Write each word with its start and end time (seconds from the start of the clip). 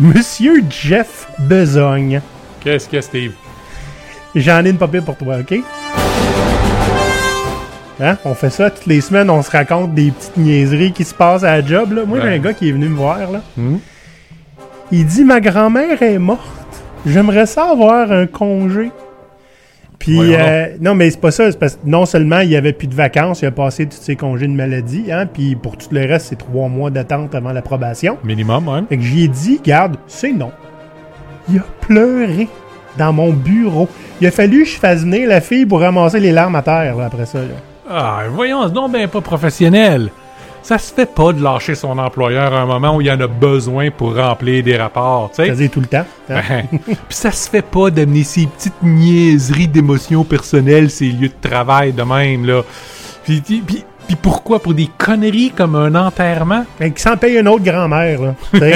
Monsieur 0.00 0.62
Jeff 0.70 1.28
Besogne. 1.40 2.20
Qu'est-ce 2.60 2.88
que 2.88 3.00
Steve? 3.00 3.32
J'en 4.32 4.64
ai 4.64 4.70
une 4.70 4.78
papier 4.78 5.00
pour 5.00 5.16
toi, 5.16 5.38
OK? 5.40 5.58
Hein? 8.00 8.16
On 8.24 8.34
fait 8.34 8.50
ça 8.50 8.70
toutes 8.70 8.86
les 8.86 9.00
semaines, 9.00 9.28
on 9.28 9.42
se 9.42 9.50
raconte 9.50 9.94
des 9.94 10.12
petites 10.12 10.36
niaiseries 10.36 10.92
qui 10.92 11.02
se 11.02 11.12
passent 11.12 11.42
à 11.42 11.60
la 11.60 11.66
job. 11.66 11.94
Là. 11.94 12.04
Moi, 12.04 12.20
j'ai 12.20 12.28
un 12.28 12.38
gars 12.38 12.52
qui 12.52 12.68
est 12.68 12.72
venu 12.72 12.88
me 12.88 12.96
voir. 12.96 13.18
Là. 13.28 13.42
Hmm? 13.56 13.78
Il 14.92 15.04
dit 15.04 15.24
Ma 15.24 15.40
grand-mère 15.40 16.00
est 16.00 16.18
morte. 16.18 16.46
J'aimerais 17.04 17.46
ça 17.46 17.70
avoir 17.70 18.12
un 18.12 18.26
congé. 18.26 18.92
Puis, 19.98 20.34
euh, 20.34 20.68
non, 20.80 20.94
mais 20.94 21.10
c'est 21.10 21.20
pas 21.20 21.30
ça. 21.32 21.50
C'est 21.50 21.58
parce 21.58 21.74
que 21.74 21.80
non 21.84 22.06
seulement 22.06 22.38
il 22.38 22.54
avait 22.54 22.72
plus 22.72 22.86
de 22.86 22.94
vacances, 22.94 23.42
il 23.42 23.46
a 23.46 23.50
passé 23.50 23.86
tous 23.86 23.96
ses 24.00 24.14
congés 24.14 24.46
de 24.46 24.52
maladie, 24.52 25.10
hein, 25.10 25.26
puis 25.26 25.56
pour 25.56 25.76
tout 25.76 25.88
le 25.90 26.00
reste, 26.06 26.26
c'est 26.28 26.38
trois 26.38 26.68
mois 26.68 26.90
d'attente 26.90 27.34
avant 27.34 27.52
l'approbation. 27.52 28.16
Minimum, 28.22 28.68
hein? 28.68 28.86
Fait 28.88 28.96
que 28.96 29.02
j'y 29.02 29.24
ai 29.24 29.28
dit, 29.28 29.60
garde, 29.64 29.96
c'est 30.06 30.32
non. 30.32 30.52
Il 31.50 31.58
a 31.58 31.64
pleuré 31.80 32.48
dans 32.96 33.12
mon 33.12 33.32
bureau. 33.32 33.88
Il 34.20 34.26
a 34.26 34.30
fallu 34.30 34.62
que 34.64 34.68
je 34.68 34.76
fasse 34.78 35.02
venir 35.02 35.28
la 35.28 35.40
fille 35.40 35.66
pour 35.66 35.80
ramasser 35.80 36.20
les 36.20 36.32
larmes 36.32 36.54
à 36.56 36.62
terre 36.62 36.96
là, 36.96 37.06
après 37.06 37.26
ça. 37.26 37.38
là. 37.38 37.46
Ah, 37.90 38.22
voyons, 38.32 38.68
donc 38.68 38.92
ben 38.92 39.08
pas 39.08 39.20
professionnel. 39.20 40.10
Ça 40.62 40.76
se 40.78 40.92
fait 40.92 41.06
pas 41.12 41.32
de 41.32 41.42
lâcher 41.42 41.74
son 41.74 41.96
employeur 41.98 42.52
à 42.52 42.60
un 42.60 42.66
moment 42.66 42.96
où 42.96 43.00
il 43.00 43.10
en 43.10 43.18
a 43.20 43.26
besoin 43.26 43.90
pour 43.90 44.14
remplir 44.16 44.62
des 44.62 44.76
rapports, 44.76 45.30
tu 45.30 45.36
Ça 45.36 45.44
sais. 45.44 45.48
faisait 45.50 45.68
tout 45.68 45.80
le 45.80 45.86
temps. 45.86 46.04
hein. 46.30 46.40
Ben, 46.50 46.66
Puis 46.84 46.94
ça 47.10 47.30
se 47.32 47.48
fait 47.48 47.62
pas 47.62 47.90
d'amener 47.90 48.22
ces 48.24 48.46
petites 48.46 48.82
niaiseries 48.82 49.68
d'émotions 49.68 50.24
personnelles, 50.24 50.90
ces 50.90 51.06
lieux 51.06 51.28
de 51.42 51.48
travail 51.48 51.92
de 51.92 52.02
même, 52.02 52.44
là. 52.46 52.62
Puis, 53.24 53.40
puis, 53.40 53.62
puis- 53.66 53.84
puis 54.06 54.16
pourquoi? 54.16 54.58
Pour 54.62 54.72
des 54.72 54.88
conneries 54.96 55.50
comme 55.54 55.74
un 55.74 55.94
enterrement? 55.94 56.64
Fait 56.78 56.90
qu'il 56.90 56.98
s'en 56.98 57.16
paye 57.18 57.36
une 57.38 57.46
autre 57.48 57.62
grand-mère. 57.64 58.20
là. 58.22 58.34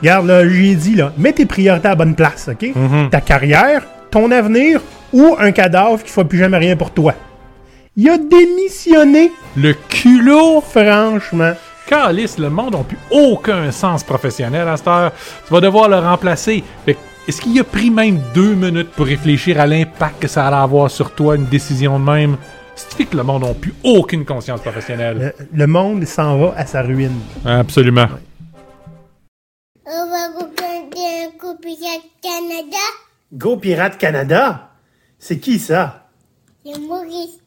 Regarde, 0.00 0.26
là, 0.26 0.48
j'ai 0.48 0.74
dit, 0.76 0.94
là, 0.94 1.12
mets 1.18 1.32
tes 1.32 1.44
priorités 1.46 1.86
à 1.88 1.90
la 1.90 1.96
bonne 1.96 2.14
place, 2.14 2.48
OK? 2.52 2.70
Mhm. 2.74 3.10
Ta 3.10 3.20
carrière, 3.20 3.82
ton 4.12 4.30
avenir 4.30 4.80
ou 5.12 5.34
un 5.40 5.50
cadavre 5.50 5.98
qui 5.98 6.04
ne 6.04 6.10
fera 6.10 6.24
plus 6.24 6.38
jamais 6.38 6.58
rien 6.58 6.76
pour 6.76 6.92
toi. 6.92 7.14
Il 7.96 8.08
a 8.08 8.18
démissionné, 8.18 9.32
Le 9.56 9.72
culot! 9.74 10.60
franchement. 10.60 11.52
Calice, 11.86 12.38
le 12.38 12.48
monde 12.50 12.74
n'a 12.74 12.84
plus 12.84 12.98
aucun 13.10 13.72
sens 13.72 14.04
professionnel 14.04 14.68
à 14.68 14.76
cette 14.76 14.86
heure. 14.86 15.12
Tu 15.46 15.52
vas 15.52 15.60
devoir 15.60 15.88
le 15.88 15.98
remplacer. 15.98 16.62
Fait 16.84 16.94
que, 16.94 16.98
est-ce 17.26 17.40
qu'il 17.40 17.58
a 17.58 17.64
pris 17.64 17.90
même 17.90 18.20
deux 18.32 18.54
minutes 18.54 18.90
pour 18.90 19.06
réfléchir 19.06 19.60
à 19.60 19.66
l'impact 19.66 20.22
que 20.22 20.28
ça 20.28 20.46
allait 20.46 20.56
avoir 20.56 20.88
sur 20.90 21.12
toi, 21.14 21.34
une 21.34 21.46
décision 21.46 21.98
de 21.98 22.04
même? 22.04 22.36
C'est 22.76 22.94
fait 22.94 23.04
que 23.06 23.16
le 23.16 23.24
monde 23.24 23.42
n'a 23.42 23.54
plus 23.54 23.74
aucune 23.82 24.24
conscience 24.24 24.60
professionnelle? 24.60 25.34
Le, 25.40 25.46
le 25.52 25.66
monde 25.66 26.04
s'en 26.04 26.38
va 26.38 26.54
à 26.56 26.64
sa 26.64 26.82
ruine. 26.82 27.18
Absolument. 27.44 28.06
On 29.84 30.06
va 30.08 30.28
regarder 30.28 31.26
un 31.26 31.38
coup 31.38 31.56
Pirate 31.60 32.06
Canada. 32.22 32.84
Go 33.32 33.56
Pirate 33.56 33.98
Canada? 33.98 34.70
C'est 35.18 35.38
qui 35.40 35.58
ça? 35.58 36.06
C'est 36.64 36.78
Maurice, 36.78 37.38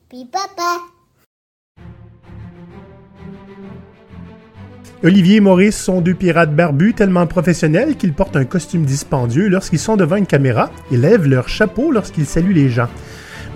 Olivier 5.04 5.38
et 5.38 5.40
Maurice 5.40 5.76
sont 5.76 6.02
deux 6.02 6.14
pirates 6.14 6.56
barbus 6.56 6.94
tellement 6.94 7.26
professionnels 7.26 7.98
qu'ils 7.98 8.14
portent 8.14 8.36
un 8.36 8.46
costume 8.46 8.86
dispendieux 8.86 9.48
lorsqu'ils 9.48 9.80
sont 9.80 9.98
devant 9.98 10.18
une 10.18 10.28
caméra 10.28 10.70
et 10.92 10.98
lèvent 10.98 11.28
leur 11.28 11.50
chapeau 11.50 11.92
lorsqu'ils 11.92 12.28
saluent 12.28 12.54
les 12.54 12.70
gens. 12.70 12.90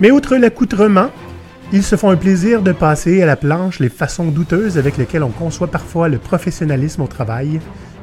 Mais 0.00 0.10
outre 0.10 0.34
l'accoutrement, 0.34 1.10
ils 1.72 1.84
se 1.84 1.94
font 1.94 2.10
un 2.10 2.16
plaisir 2.16 2.60
de 2.62 2.72
passer 2.72 3.22
à 3.22 3.26
la 3.26 3.36
planche 3.36 3.78
les 3.78 3.88
façons 3.88 4.26
douteuses 4.26 4.78
avec 4.78 4.96
lesquelles 4.96 5.22
on 5.22 5.30
conçoit 5.30 5.70
parfois 5.70 6.08
le 6.08 6.18
professionnalisme 6.18 7.02
au 7.02 7.06
travail. 7.06 7.60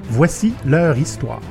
Voici 0.09 0.53
leur 0.65 0.97
histoire. 0.97 1.41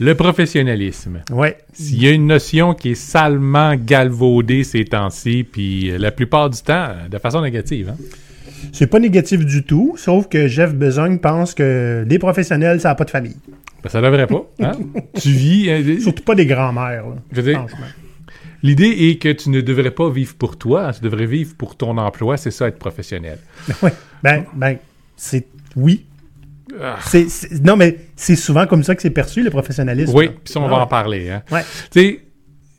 Le 0.00 0.14
professionnalisme. 0.14 1.22
Ouais. 1.30 1.56
S'il 1.72 2.02
y 2.02 2.06
a 2.06 2.10
une 2.12 2.26
notion 2.26 2.74
qui 2.74 2.90
est 2.90 2.94
salement 2.94 3.74
galvaudée 3.74 4.62
ces 4.62 4.84
temps-ci, 4.84 5.44
puis 5.50 5.90
euh, 5.90 5.98
la 5.98 6.12
plupart 6.12 6.50
du 6.50 6.60
temps, 6.62 6.88
euh, 6.90 7.08
de 7.08 7.18
façon 7.18 7.42
négative. 7.42 7.90
Hein? 7.92 7.96
C'est 8.72 8.86
pas 8.86 9.00
négatif 9.00 9.44
du 9.44 9.64
tout, 9.64 9.94
sauf 9.96 10.28
que 10.28 10.46
Jeff 10.46 10.72
Besogne 10.74 11.18
pense 11.18 11.54
que 11.54 12.04
des 12.06 12.18
professionnels, 12.18 12.80
ça 12.80 12.90
n'a 12.90 12.94
pas 12.94 13.04
de 13.04 13.10
famille. 13.10 13.36
Ben, 13.82 13.88
ça 13.90 14.00
devrait 14.00 14.26
pas. 14.28 14.46
Hein? 14.60 14.72
tu 15.20 15.30
vis. 15.30 15.68
euh, 15.68 16.00
Surtout 16.00 16.22
pas 16.22 16.34
des 16.36 16.46
grands-mères. 16.46 17.08
là, 17.08 17.16
je 17.32 17.40
veux 17.40 17.50
dire, 17.52 17.58
franchement. 17.68 17.86
L'idée 18.62 18.88
est 19.10 19.22
que 19.22 19.30
tu 19.32 19.50
ne 19.50 19.60
devrais 19.60 19.92
pas 19.92 20.10
vivre 20.10 20.34
pour 20.36 20.56
toi, 20.58 20.92
tu 20.92 21.00
devrais 21.02 21.26
vivre 21.26 21.54
pour 21.56 21.76
ton 21.76 21.96
emploi, 21.96 22.36
c'est 22.36 22.50
ça 22.50 22.68
être 22.68 22.78
professionnel. 22.78 23.38
Ouais. 23.82 23.92
Ben, 24.22 24.44
ben, 24.54 24.76
c'est. 25.16 25.46
Oui. 25.76 26.04
Ah. 26.80 26.98
Non, 27.62 27.76
mais 27.76 27.96
c'est 28.16 28.36
souvent 28.36 28.66
comme 28.66 28.82
ça 28.82 28.94
que 28.94 29.02
c'est 29.02 29.10
perçu, 29.10 29.42
le 29.42 29.50
professionnalisme. 29.50 30.12
Oui, 30.14 30.28
puis 30.28 30.52
ça, 30.52 30.60
on 30.60 30.66
Ah 30.66 30.68
va 30.68 30.76
ouais. 30.76 30.82
en 30.82 30.86
parler. 30.86 31.30
Hein. 31.30 31.42
Ouais. 31.50 31.62
Tu 31.92 32.00
sais, 32.00 32.20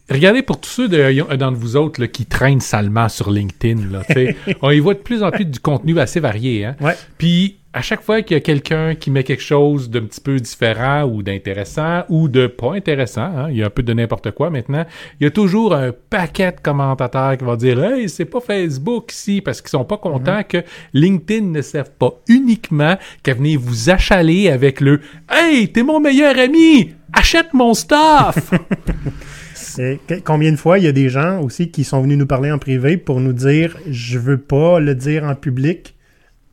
regardez 0.09 0.41
pour 0.41 0.59
tous 0.59 0.69
ceux 0.69 0.87
de- 0.87 1.35
d'entre 1.35 1.57
vous 1.57 1.75
autres 1.75 2.01
là, 2.01 2.07
qui 2.07 2.25
traînent 2.25 2.59
salement 2.61 3.09
sur 3.09 3.29
LinkedIn. 3.31 3.91
Là, 3.91 4.03
tu 4.07 4.13
sais, 4.13 4.35
on 4.61 4.71
y 4.71 4.79
voit 4.79 4.95
de 4.95 4.99
plus 4.99 5.23
en 5.23 5.31
plus 5.31 5.45
du 5.45 5.59
contenu 5.59 5.99
assez 5.99 6.19
varié. 6.19 6.65
Hein. 6.65 6.75
Ouais. 6.81 6.95
Puis 7.17 7.58
à 7.71 7.81
chaque 7.83 8.01
fois 8.01 8.23
qu'il 8.23 8.35
y 8.35 8.37
a 8.37 8.41
quelqu'un 8.41 8.95
qui 8.95 9.11
met 9.11 9.23
quelque 9.23 9.43
chose 9.43 9.91
d'un 9.91 10.01
petit 10.01 10.21
peu 10.21 10.39
différent 10.39 11.03
ou 11.03 11.21
d'intéressant 11.21 12.03
ou 12.09 12.27
de 12.27 12.47
pas 12.47 12.73
intéressant, 12.73 13.21
hein, 13.21 13.47
il 13.51 13.57
y 13.57 13.63
a 13.63 13.67
un 13.67 13.69
peu 13.69 13.83
de 13.83 13.93
n'importe 13.93 14.31
quoi 14.31 14.49
maintenant, 14.49 14.85
il 15.19 15.25
y 15.25 15.27
a 15.27 15.31
toujours 15.31 15.75
un 15.75 15.91
paquet 16.09 16.51
de 16.51 16.59
commentateurs 16.61 17.37
qui 17.37 17.45
vont 17.45 17.55
dire 17.55 17.83
Hey, 17.83 18.09
c'est 18.09 18.25
pas 18.25 18.39
Facebook 18.39 19.11
ici 19.11 19.41
parce 19.41 19.61
qu'ils 19.61 19.69
sont 19.69 19.85
pas 19.85 19.97
contents 19.97 20.41
que 20.43 20.63
LinkedIn 20.93 21.45
ne 21.45 21.61
serve 21.61 21.91
pas 21.91 22.19
uniquement 22.27 22.97
qu'à 23.21 23.35
venir 23.35 23.59
vous 23.59 23.91
achaler 23.91 24.49
avec 24.49 24.81
le 24.81 25.01
Hey, 25.29 25.71
t'es 25.71 25.83
mon 25.83 25.99
meilleur 25.99 26.37
ami! 26.39 26.95
Achète 27.13 27.53
mon 27.53 27.75
stuff! 27.75 28.51
Et 29.79 29.99
combien 30.25 30.51
de 30.51 30.57
fois 30.57 30.79
il 30.79 30.85
y 30.85 30.87
a 30.87 30.91
des 30.91 31.09
gens 31.09 31.41
aussi 31.41 31.69
qui 31.69 31.83
sont 31.83 32.01
venus 32.01 32.17
nous 32.17 32.25
parler 32.25 32.51
en 32.51 32.57
privé 32.57 32.97
pour 32.97 33.21
nous 33.21 33.33
dire 33.33 33.77
je 33.87 34.17
veux 34.17 34.39
pas 34.39 34.79
le 34.79 34.95
dire 34.95 35.23
en 35.23 35.35
public 35.35 35.95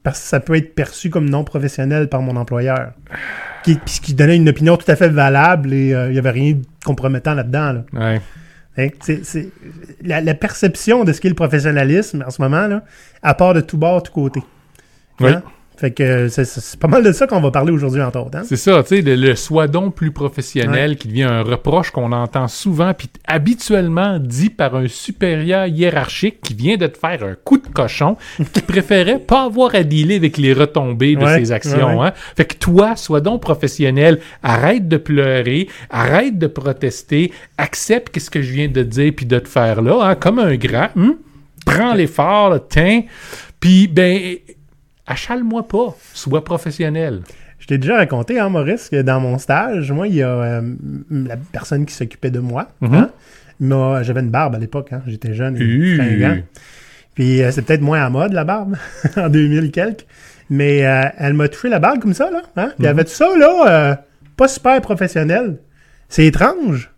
parce 0.07 0.21
que 0.21 0.27
ça 0.29 0.39
peut 0.39 0.55
être 0.55 0.73
perçu 0.77 1.11
comme 1.11 1.29
non 1.29 1.43
professionnel 1.43 2.09
par 2.09 2.23
mon 2.23 2.37
employeur. 2.37 2.93
Qui, 3.65 3.75
puis 3.75 3.99
qui 4.01 4.15
donnait 4.15 4.37
une 4.37 4.49
opinion 4.49 4.77
tout 4.77 4.89
à 4.89 4.95
fait 4.95 5.09
valable 5.09 5.75
et 5.75 5.93
euh, 5.93 6.11
il 6.11 6.15
y 6.15 6.19
avait 6.21 6.31
rien 6.31 6.53
de 6.53 6.63
compromettant 6.85 7.35
là-dedans. 7.35 7.73
là. 7.73 7.85
ouais. 8.77 8.93
C'est- 9.03 9.25
c'est- 9.25 9.49
la, 10.05 10.21
la 10.21 10.35
perception 10.35 11.03
de 11.03 11.13
ce 11.13 11.21
qu'est 11.21 11.29
le 11.29 11.35
professionnalisme 11.35 12.23
en 12.25 12.31
ce 12.31 12.41
moment, 12.41 12.69
là, 12.69 12.85
à 13.23 13.35
part 13.35 13.53
de 13.53 13.61
tout 13.61 13.79
bord, 13.79 14.01
tout 14.05 14.13
côté. 14.13 14.43
Oui. 15.19 15.33
Hein? 15.33 15.43
Fait 15.77 15.91
que 15.91 16.29
c'est- 16.29 16.79
pas 16.81 16.89
mal 16.89 17.03
de 17.05 17.13
ça 17.13 17.27
qu'on 17.27 17.41
va 17.41 17.51
parler 17.51 17.71
aujourd'hui, 17.71 18.01
entre 18.01 18.19
autres. 18.21 18.39
hein? 18.39 18.43
C'est 18.47 18.57
ça, 18.57 18.83
tu 18.83 18.97
sais, 18.97 19.03
le, 19.03 19.15
le 19.15 19.35
soi 19.37 19.69
donc 19.69 19.95
plus 19.95 20.11
professionnel 20.11 20.97
qui 20.97 21.09
devient 21.09 21.25
un 21.25 21.43
reproche 21.43 21.91
qu'on 21.91 22.13
entend 22.13 22.49
souvent, 22.49 22.95
puis 22.95 23.11
habituellement 23.27 24.19
dit 24.19 24.49
par 24.51 24.75
un 24.75 24.89
supérieur 24.89 25.67
hiérarchique 25.67 26.41
qui 26.43 26.55
vient 26.55 26.77
de 26.79 26.87
te 26.87 26.97
faire 26.97 27.23
un 27.23 27.35
coup 27.35 27.59
de 27.59 27.67
cochon, 27.69 28.17
qui 28.55 28.63
préférait 28.63 29.19
pas 29.19 29.45
avoir 29.45 29.75
à 29.75 29.83
dealer 29.83 30.17
avec 30.17 30.39
les 30.39 30.53
retombées 30.55 31.15
de 31.15 31.25
Ouais, 31.25 31.39
ses 31.39 31.53
actions. 31.53 32.01
ouais, 32.01 32.07
Hein? 32.09 32.13
Fait 32.37 32.45
que 32.47 32.55
toi, 32.57 32.97
sois 32.97 33.21
donc 33.21 33.43
professionnel, 33.43 34.19
arrête 34.43 34.89
de 34.89 34.97
pleurer, 34.97 35.69
arrête 35.91 36.39
de 36.39 36.47
protester, 36.47 37.33
accepte 37.59 38.11
qu'est-ce 38.13 38.31
que 38.31 38.41
je 38.41 38.53
viens 38.53 38.69
de 38.69 38.73
te 38.83 38.89
dire 38.89 39.13
puis 39.15 39.27
de 39.27 39.39
te 39.39 39.49
faire 39.49 39.83
là, 39.83 39.99
hein, 40.03 40.15
comme 40.15 40.39
un 40.39 40.57
grand. 40.57 40.89
hum? 40.97 41.17
Prends 41.67 41.95
l'effort, 41.95 42.61
tiens, 42.69 43.03
puis 43.61 43.89
ben, 43.89 44.37
achale-moi 45.07 45.67
pas, 45.69 45.97
sois 46.15 46.45
professionnel. 46.45 47.23
Je 47.59 47.67
t'ai 47.67 47.79
déjà 47.79 47.97
raconté, 47.97 48.39
hein, 48.39 48.49
Maurice, 48.49 48.89
que 48.91 49.01
dans 49.03 49.21
mon 49.21 49.39
stage, 49.39 49.91
moi, 49.93 50.07
il 50.09 50.17
y 50.17 50.23
a 50.23 50.29
euh, 50.29 50.75
la 51.11 51.37
personne 51.37 51.87
qui 51.87 51.95
s'occupait 51.95 52.31
de 52.31 52.41
moi. 52.41 52.69
Mhm. 52.81 52.95
hein. 52.95 53.11
Moi, 53.59 54.03
J'avais 54.03 54.21
une 54.21 54.31
barbe 54.31 54.55
à 54.55 54.59
l'époque, 54.59 54.93
hein, 54.93 55.03
j'étais 55.07 55.33
jeune 55.35 55.57
et 55.57 55.97
fringant. 55.97 56.39
Puis 57.15 57.43
euh, 57.43 57.51
c'est 57.51 57.63
peut-être 57.63 57.81
moins 57.81 58.05
à 58.05 58.11
mode, 58.11 58.35
la 58.35 58.45
barbe, 58.45 58.77
en 59.17 59.29
2000 59.31 59.71
quelques. 59.71 60.07
Mais 60.51 60.87
euh, 60.87 61.09
elle 61.17 61.33
m'a 61.33 61.49
touché 61.49 61.69
la 61.71 61.79
barbe 61.79 61.99
comme 62.01 62.13
ça, 62.15 62.31
là. 62.31 62.43
Hein? 62.57 62.73
Puis 62.77 62.85
elle 62.85 62.89
avait 62.89 63.05
tout 63.05 63.11
ça, 63.11 63.35
là, 63.37 63.65
euh, 63.69 63.95
pas 64.37 64.49
super 64.49 64.79
professionnel. 64.83 65.59
C'est 66.09 66.27
étrange. 66.27 66.93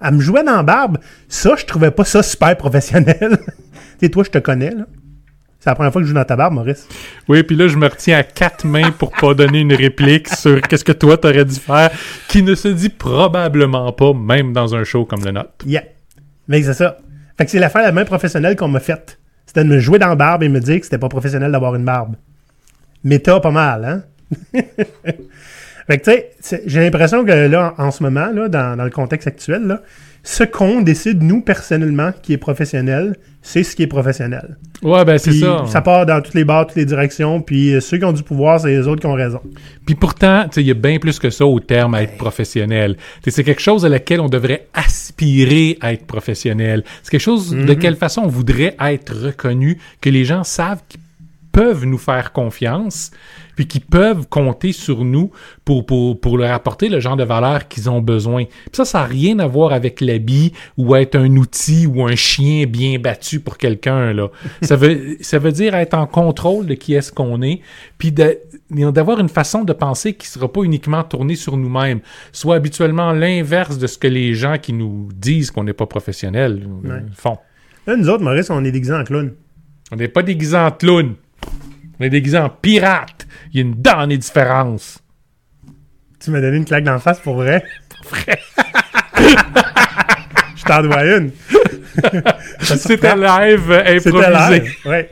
Elle 0.00 0.14
me 0.14 0.20
jouait 0.20 0.44
dans 0.44 0.56
la 0.56 0.62
barbe. 0.62 0.98
Ça, 1.28 1.56
je 1.58 1.64
trouvais 1.66 1.90
pas 1.90 2.04
ça 2.04 2.22
super 2.22 2.56
professionnel. 2.56 3.16
tu 3.18 3.36
sais, 4.00 4.08
toi, 4.08 4.22
je 4.24 4.30
te 4.30 4.38
connais, 4.38 4.70
là. 4.70 4.86
C'est 5.66 5.70
la 5.70 5.74
première 5.74 5.92
fois 5.92 6.00
que 6.00 6.04
je 6.04 6.10
joue 6.10 6.14
dans 6.14 6.24
ta 6.24 6.36
barbe, 6.36 6.54
Maurice. 6.54 6.86
Oui, 7.26 7.42
puis 7.42 7.56
là, 7.56 7.66
je 7.66 7.76
me 7.76 7.88
retiens 7.88 8.18
à 8.18 8.22
quatre 8.22 8.64
mains 8.64 8.92
pour 8.92 9.10
pas 9.10 9.34
donner 9.34 9.58
une 9.58 9.74
réplique 9.74 10.28
sur 10.28 10.60
qu'est-ce 10.60 10.84
que 10.84 10.92
toi 10.92 11.18
t'aurais 11.18 11.44
dû 11.44 11.56
faire, 11.56 11.90
qui 12.28 12.44
ne 12.44 12.54
se 12.54 12.68
dit 12.68 12.88
probablement 12.88 13.90
pas, 13.90 14.12
même 14.12 14.52
dans 14.52 14.76
un 14.76 14.84
show 14.84 15.04
comme 15.04 15.24
le 15.24 15.32
nôtre. 15.32 15.50
Yeah. 15.66 15.82
Mais 16.46 16.62
c'est 16.62 16.74
ça. 16.74 16.98
Fait 17.36 17.46
que 17.46 17.50
c'est 17.50 17.58
l'affaire 17.58 17.82
la 17.82 17.90
main 17.90 18.04
professionnelle 18.04 18.54
qu'on 18.54 18.68
m'a 18.68 18.78
faite. 18.78 19.18
C'était 19.44 19.64
de 19.64 19.68
me 19.68 19.80
jouer 19.80 19.98
dans 19.98 20.06
la 20.06 20.14
barbe 20.14 20.44
et 20.44 20.48
me 20.48 20.60
dire 20.60 20.78
que 20.78 20.84
c'était 20.84 20.98
pas 20.98 21.08
professionnel 21.08 21.50
d'avoir 21.50 21.74
une 21.74 21.84
barbe. 21.84 22.14
Méta, 23.02 23.40
pas 23.40 23.50
mal, 23.50 23.84
hein? 23.84 24.02
Fait 25.88 25.98
que, 25.98 26.04
tu 26.04 26.22
sais, 26.38 26.62
j'ai 26.66 26.78
l'impression 26.80 27.24
que 27.24 27.32
là, 27.32 27.74
en 27.76 27.86
en 27.86 27.90
ce 27.90 28.04
moment, 28.04 28.30
là, 28.32 28.48
dans, 28.48 28.76
dans 28.76 28.84
le 28.84 28.90
contexte 28.90 29.26
actuel, 29.26 29.66
là, 29.66 29.82
ce 30.28 30.42
qu'on 30.42 30.82
décide, 30.82 31.22
nous, 31.22 31.40
personnellement, 31.40 32.10
qui 32.20 32.32
est 32.32 32.36
professionnel, 32.36 33.14
c'est 33.42 33.62
ce 33.62 33.76
qui 33.76 33.84
est 33.84 33.86
professionnel. 33.86 34.56
Ouais, 34.82 35.04
ben 35.04 35.18
c'est 35.18 35.32
ça. 35.34 35.62
ça 35.68 35.80
part 35.82 36.04
dans 36.04 36.20
toutes 36.20 36.34
les 36.34 36.44
barres, 36.44 36.66
toutes 36.66 36.76
les 36.76 36.84
directions, 36.84 37.40
puis 37.40 37.72
euh, 37.74 37.80
ceux 37.80 37.98
qui 37.98 38.04
ont 38.04 38.12
du 38.12 38.24
pouvoir, 38.24 38.58
c'est 38.58 38.70
les 38.70 38.88
autres 38.88 39.00
qui 39.02 39.06
ont 39.06 39.12
raison. 39.12 39.40
Puis 39.86 39.94
pourtant, 39.94 40.42
tu 40.48 40.54
sais, 40.54 40.62
il 40.62 40.66
y 40.66 40.72
a 40.72 40.74
bien 40.74 40.98
plus 40.98 41.20
que 41.20 41.30
ça 41.30 41.46
au 41.46 41.60
terme 41.60 41.94
à 41.94 42.02
être 42.02 42.16
professionnel. 42.16 42.96
C'est 43.24 43.44
quelque 43.44 43.62
chose 43.62 43.86
à 43.86 43.88
laquelle 43.88 44.20
on 44.20 44.28
devrait 44.28 44.66
aspirer 44.74 45.78
à 45.80 45.92
être 45.92 46.06
professionnel. 46.06 46.82
C'est 47.04 47.12
quelque 47.12 47.20
chose 47.20 47.52
de 47.52 47.58
Mhm. 47.58 47.76
quelle 47.78 47.96
façon 47.96 48.22
on 48.22 48.28
voudrait 48.28 48.74
être 48.80 49.14
reconnu, 49.14 49.78
que 50.00 50.10
les 50.10 50.24
gens 50.24 50.42
savent 50.42 50.80
qu'ils 50.88 51.00
peuvent 51.52 51.84
nous 51.84 51.98
faire 51.98 52.32
confiance, 52.32 53.12
puis 53.56 53.66
qu'ils 53.66 53.80
peuvent 53.80 54.26
compter 54.28 54.70
sur 54.72 55.04
nous 55.04 55.32
pour, 55.64 55.84
pour, 55.84 56.20
pour 56.20 56.38
leur 56.38 56.52
apporter 56.52 56.88
le 56.88 57.00
genre 57.00 57.16
de 57.16 57.24
valeur 57.24 57.66
qu'ils 57.66 57.90
ont 57.90 58.00
besoin. 58.00 58.44
Puis 58.44 58.70
ça, 58.74 58.84
ça 58.84 59.00
n'a 59.00 59.06
rien 59.06 59.38
à 59.40 59.46
voir 59.48 59.72
avec 59.72 60.00
l'habit 60.00 60.52
ou 60.76 60.94
être 60.94 61.16
un 61.16 61.34
outil 61.36 61.86
ou 61.86 62.04
un 62.04 62.14
chien 62.14 62.66
bien 62.66 62.98
battu 62.98 63.40
pour 63.40 63.56
quelqu'un. 63.58 64.12
là. 64.12 64.28
ça, 64.62 64.76
veut, 64.76 65.16
ça 65.20 65.38
veut 65.38 65.52
dire 65.52 65.74
être 65.74 65.94
en 65.94 66.06
contrôle 66.06 66.66
de 66.66 66.74
qui 66.74 66.94
est-ce 66.94 67.10
qu'on 67.10 67.42
est, 67.42 67.60
puis 67.98 68.12
d'avoir 68.12 69.18
une 69.18 69.28
façon 69.28 69.64
de 69.64 69.72
penser 69.72 70.12
qui 70.14 70.28
sera 70.28 70.52
pas 70.52 70.62
uniquement 70.62 71.02
tournée 71.02 71.36
sur 71.36 71.56
nous-mêmes, 71.56 72.00
soit 72.32 72.56
habituellement 72.56 73.12
l'inverse 73.12 73.78
de 73.78 73.86
ce 73.86 73.96
que 73.98 74.06
les 74.08 74.34
gens 74.34 74.58
qui 74.58 74.72
nous 74.74 75.08
disent 75.14 75.50
qu'on 75.50 75.64
n'est 75.64 75.72
pas 75.72 75.86
professionnel 75.86 76.66
euh, 76.84 76.88
Ouais. 76.88 77.02
font. 77.14 77.38
Là, 77.86 77.96
nous 77.96 78.08
autres, 78.08 78.22
Maurice, 78.22 78.50
on 78.50 78.64
est 78.64 78.72
déguisés 78.72 78.94
en 78.94 79.04
clown. 79.04 79.32
On 79.92 79.96
n'est 79.96 80.08
pas 80.08 80.22
déguisé 80.22 80.56
en 80.56 80.70
clown. 80.70 81.14
On 81.98 82.04
est 82.04 82.10
déguisé 82.10 82.38
en 82.38 82.48
pirate. 82.48 83.26
Il 83.52 83.56
y 83.56 83.62
a 83.62 83.66
une 83.66 83.80
dernière 83.80 84.18
différence. 84.18 84.98
Tu 86.20 86.30
m'as 86.30 86.40
donné 86.40 86.56
une 86.56 86.64
claque 86.64 86.84
d'en 86.84 86.98
face 86.98 87.20
pour 87.20 87.36
vrai? 87.36 87.64
Vrai. 88.10 88.38
Je 90.56 90.64
t'en 90.64 90.82
dois 90.82 91.04
une. 91.04 91.30
C'était 92.60 93.14
live 93.16 93.70
euh, 93.70 93.96
improvisé. 93.96 94.60
live. 94.60 94.74
Ouais. 94.84 95.10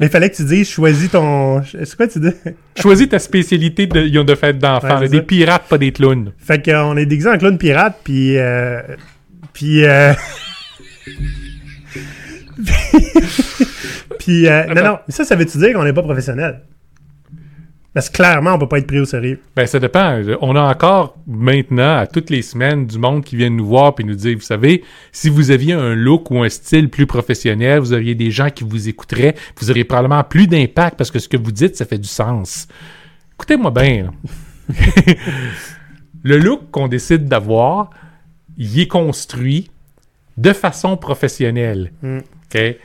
Mais 0.00 0.06
il 0.06 0.08
fallait 0.08 0.30
que 0.30 0.36
tu 0.36 0.44
dises, 0.44 0.68
choisis 0.70 1.10
ton. 1.10 1.62
C'est 1.62 1.96
quoi 1.96 2.08
tu 2.08 2.20
dis? 2.20 2.32
Choisis 2.80 3.08
ta 3.08 3.18
spécialité 3.18 3.86
de, 3.86 4.22
de 4.22 4.34
fête 4.34 4.58
d'enfant. 4.58 5.00
Ouais, 5.00 5.08
des 5.08 5.22
pirates, 5.22 5.68
pas 5.68 5.78
des 5.78 5.92
clowns. 5.92 6.32
Fait 6.38 6.62
qu'on 6.64 6.96
est 6.96 7.06
déguisé 7.06 7.28
en 7.30 7.38
clown 7.38 7.56
pirate, 7.58 8.00
puis. 8.04 8.36
Euh, 8.36 8.82
puis. 9.52 9.84
Euh, 9.84 10.12
puis. 14.18 14.48
euh, 14.48 14.66
non, 14.74 14.82
non. 14.82 14.98
Ça, 15.08 15.24
ça 15.24 15.36
veut-tu 15.36 15.58
dire 15.58 15.72
qu'on 15.72 15.84
n'est 15.84 15.92
pas 15.92 16.02
professionnel? 16.02 16.62
Parce 17.94 18.10
que 18.10 18.16
clairement, 18.16 18.54
on 18.54 18.58
peut 18.58 18.66
pas 18.66 18.78
être 18.78 18.88
pris 18.88 18.98
au 18.98 19.04
sérieux. 19.04 19.40
Ben, 19.54 19.68
ça 19.68 19.78
dépend. 19.78 20.20
On 20.40 20.56
a 20.56 20.62
encore 20.62 21.16
maintenant, 21.28 21.96
à 21.96 22.08
toutes 22.08 22.28
les 22.28 22.42
semaines, 22.42 22.86
du 22.86 22.98
monde 22.98 23.22
qui 23.22 23.36
vient 23.36 23.50
nous 23.50 23.64
voir 23.64 23.94
puis 23.94 24.04
nous 24.04 24.16
dire, 24.16 24.36
vous 24.36 24.42
savez, 24.42 24.82
si 25.12 25.28
vous 25.28 25.52
aviez 25.52 25.74
un 25.74 25.94
look 25.94 26.28
ou 26.32 26.42
un 26.42 26.48
style 26.48 26.90
plus 26.90 27.06
professionnel, 27.06 27.78
vous 27.78 27.92
auriez 27.92 28.16
des 28.16 28.32
gens 28.32 28.50
qui 28.50 28.64
vous 28.64 28.88
écouteraient, 28.88 29.36
vous 29.60 29.70
auriez 29.70 29.84
probablement 29.84 30.24
plus 30.24 30.48
d'impact 30.48 30.98
parce 30.98 31.12
que 31.12 31.20
ce 31.20 31.28
que 31.28 31.36
vous 31.36 31.52
dites, 31.52 31.76
ça 31.76 31.84
fait 31.84 31.98
du 31.98 32.08
sens. 32.08 32.66
Écoutez-moi 33.34 33.70
bien. 33.70 34.10
Le 36.24 36.38
look 36.38 36.72
qu'on 36.72 36.88
décide 36.88 37.26
d'avoir, 37.26 37.90
il 38.56 38.80
est 38.80 38.88
construit 38.88 39.70
de 40.36 40.52
façon 40.52 40.96
professionnelle. 40.96 41.92
Mm. 42.02 42.18
OK? 42.54 42.76